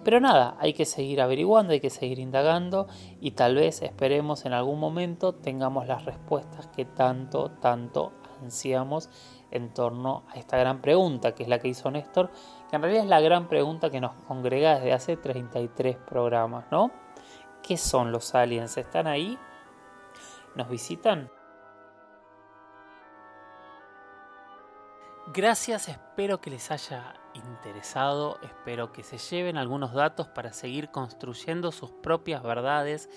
Pero 0.04 0.20
nada, 0.20 0.56
hay 0.60 0.72
que 0.72 0.86
seguir 0.86 1.20
averiguando, 1.20 1.72
hay 1.72 1.80
que 1.80 1.90
seguir 1.90 2.20
indagando 2.20 2.86
y 3.20 3.32
tal 3.32 3.56
vez 3.56 3.82
esperemos 3.82 4.46
en 4.46 4.52
algún 4.52 4.78
momento 4.78 5.34
tengamos 5.34 5.86
las 5.86 6.04
respuestas 6.04 6.68
que 6.68 6.84
tanto, 6.84 7.50
tanto 7.60 8.12
en 9.50 9.74
torno 9.74 10.24
a 10.28 10.38
esta 10.38 10.56
gran 10.56 10.80
pregunta, 10.80 11.34
que 11.34 11.42
es 11.42 11.48
la 11.48 11.58
que 11.58 11.68
hizo 11.68 11.90
Néstor, 11.90 12.30
que 12.68 12.76
en 12.76 12.82
realidad 12.82 13.04
es 13.04 13.08
la 13.10 13.20
gran 13.20 13.48
pregunta 13.48 13.90
que 13.90 14.00
nos 14.00 14.12
congrega 14.26 14.76
desde 14.76 14.92
hace 14.92 15.16
33 15.16 15.96
programas, 15.96 16.66
¿no? 16.70 16.90
¿Qué 17.62 17.76
son 17.76 18.12
los 18.12 18.34
aliens? 18.34 18.76
¿Están 18.76 19.06
ahí? 19.06 19.38
¿Nos 20.54 20.68
visitan? 20.68 21.30
Gracias, 25.32 25.86
espero 25.86 26.40
que 26.40 26.50
les 26.50 26.72
haya 26.72 27.14
interesado, 27.34 28.40
espero 28.42 28.92
que 28.92 29.04
se 29.04 29.16
lleven 29.16 29.58
algunos 29.58 29.92
datos 29.92 30.26
para 30.26 30.52
seguir 30.52 30.90
construyendo 30.90 31.70
sus 31.70 31.92
propias 31.92 32.42
verdades. 32.42 33.08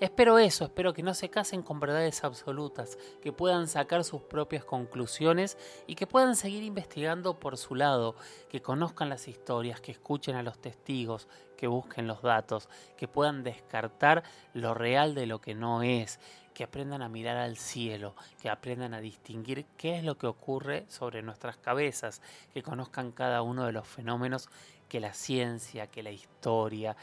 Espero 0.00 0.38
eso, 0.38 0.64
espero 0.64 0.94
que 0.94 1.02
no 1.02 1.12
se 1.12 1.28
casen 1.28 1.62
con 1.62 1.78
verdades 1.78 2.24
absolutas, 2.24 2.96
que 3.20 3.34
puedan 3.34 3.68
sacar 3.68 4.04
sus 4.04 4.22
propias 4.22 4.64
conclusiones 4.64 5.58
y 5.86 5.94
que 5.94 6.06
puedan 6.06 6.36
seguir 6.36 6.62
investigando 6.62 7.38
por 7.38 7.58
su 7.58 7.74
lado, 7.74 8.16
que 8.48 8.62
conozcan 8.62 9.10
las 9.10 9.28
historias, 9.28 9.82
que 9.82 9.92
escuchen 9.92 10.36
a 10.36 10.42
los 10.42 10.58
testigos, 10.58 11.28
que 11.58 11.66
busquen 11.66 12.06
los 12.06 12.22
datos, 12.22 12.70
que 12.96 13.08
puedan 13.08 13.42
descartar 13.42 14.22
lo 14.54 14.72
real 14.72 15.14
de 15.14 15.26
lo 15.26 15.42
que 15.42 15.54
no 15.54 15.82
es, 15.82 16.18
que 16.58 16.64
aprendan 16.64 17.02
a 17.02 17.08
mirar 17.08 17.36
al 17.36 17.56
cielo, 17.56 18.16
que 18.42 18.50
aprendan 18.50 18.92
a 18.92 19.00
distinguir 19.00 19.64
qué 19.76 19.96
es 19.96 20.02
lo 20.02 20.18
que 20.18 20.26
ocurre 20.26 20.86
sobre 20.88 21.22
nuestras 21.22 21.56
cabezas, 21.56 22.20
que 22.52 22.64
conozcan 22.64 23.12
cada 23.12 23.42
uno 23.42 23.64
de 23.64 23.70
los 23.70 23.86
fenómenos 23.86 24.48
que 24.88 24.98
la 24.98 25.14
ciencia, 25.14 25.86
que 25.86 26.02
la 26.02 26.10
historia 26.10 26.96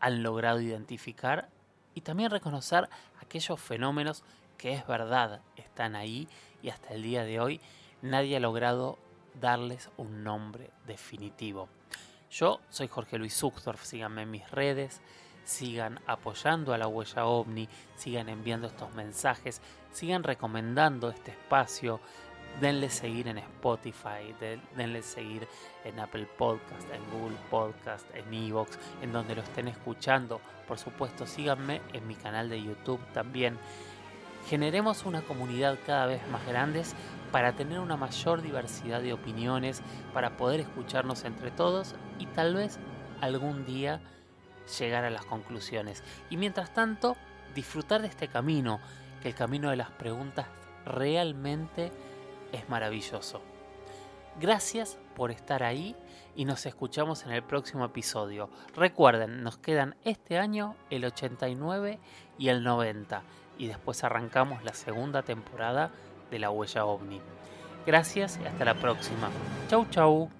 han 0.00 0.24
logrado 0.24 0.60
identificar 0.60 1.48
y 1.94 2.00
también 2.00 2.32
reconocer 2.32 2.88
aquellos 3.22 3.60
fenómenos 3.60 4.24
que 4.58 4.72
es 4.72 4.84
verdad 4.88 5.40
están 5.54 5.94
ahí 5.94 6.26
y 6.60 6.70
hasta 6.70 6.92
el 6.92 7.04
día 7.04 7.22
de 7.22 7.38
hoy 7.38 7.60
nadie 8.02 8.38
ha 8.38 8.40
logrado 8.40 8.98
darles 9.40 9.88
un 9.98 10.24
nombre 10.24 10.72
definitivo. 10.88 11.68
Yo 12.28 12.60
soy 12.70 12.88
Jorge 12.88 13.18
Luis 13.18 13.38
Zuckdorf, 13.38 13.84
síganme 13.84 14.22
en 14.22 14.32
mis 14.32 14.50
redes, 14.50 15.00
sigan 15.50 15.98
apoyando 16.06 16.72
a 16.72 16.78
la 16.78 16.86
huella 16.86 17.26
ovni, 17.26 17.68
sigan 17.96 18.28
enviando 18.28 18.68
estos 18.68 18.94
mensajes, 18.94 19.60
sigan 19.90 20.22
recomendando 20.22 21.10
este 21.10 21.32
espacio, 21.32 22.00
denle 22.60 22.88
seguir 22.88 23.26
en 23.26 23.38
Spotify, 23.38 24.34
denle 24.76 25.02
seguir 25.02 25.48
en 25.84 25.98
Apple 25.98 26.26
Podcast, 26.38 26.88
en 26.92 27.02
Google 27.10 27.36
Podcast, 27.50 28.06
en 28.14 28.32
Evox, 28.32 28.78
en 29.02 29.12
donde 29.12 29.34
lo 29.34 29.42
estén 29.42 29.66
escuchando. 29.66 30.40
Por 30.68 30.78
supuesto, 30.78 31.26
síganme 31.26 31.82
en 31.92 32.06
mi 32.06 32.14
canal 32.14 32.48
de 32.48 32.62
YouTube 32.62 33.00
también. 33.12 33.58
Generemos 34.48 35.04
una 35.04 35.22
comunidad 35.22 35.78
cada 35.84 36.06
vez 36.06 36.26
más 36.28 36.46
grande 36.46 36.82
para 37.32 37.52
tener 37.54 37.80
una 37.80 37.96
mayor 37.96 38.40
diversidad 38.40 39.02
de 39.02 39.12
opiniones, 39.12 39.82
para 40.14 40.36
poder 40.36 40.60
escucharnos 40.60 41.24
entre 41.24 41.50
todos 41.50 41.96
y 42.18 42.26
tal 42.26 42.54
vez 42.54 42.78
algún 43.20 43.66
día 43.66 44.00
llegar 44.78 45.04
a 45.04 45.10
las 45.10 45.24
conclusiones. 45.24 46.02
Y 46.28 46.36
mientras 46.36 46.72
tanto, 46.72 47.16
disfrutar 47.54 48.02
de 48.02 48.08
este 48.08 48.28
camino, 48.28 48.80
que 49.22 49.28
el 49.28 49.34
camino 49.34 49.70
de 49.70 49.76
las 49.76 49.90
preguntas 49.90 50.46
realmente 50.84 51.92
es 52.52 52.68
maravilloso. 52.68 53.42
Gracias 54.40 54.98
por 55.14 55.30
estar 55.30 55.62
ahí 55.62 55.96
y 56.34 56.44
nos 56.44 56.64
escuchamos 56.64 57.24
en 57.24 57.32
el 57.32 57.42
próximo 57.42 57.84
episodio. 57.84 58.48
Recuerden, 58.74 59.42
nos 59.42 59.58
quedan 59.58 59.96
este 60.04 60.38
año 60.38 60.76
el 60.88 61.04
89 61.04 61.98
y 62.38 62.48
el 62.48 62.62
90 62.62 63.22
y 63.58 63.66
después 63.66 64.02
arrancamos 64.04 64.64
la 64.64 64.72
segunda 64.72 65.22
temporada 65.22 65.90
de 66.30 66.38
La 66.38 66.50
Huella 66.50 66.86
OVNI. 66.86 67.20
Gracias 67.86 68.38
y 68.42 68.46
hasta 68.46 68.64
la 68.64 68.74
próxima. 68.74 69.30
Chau 69.68 69.86
chau. 69.90 70.39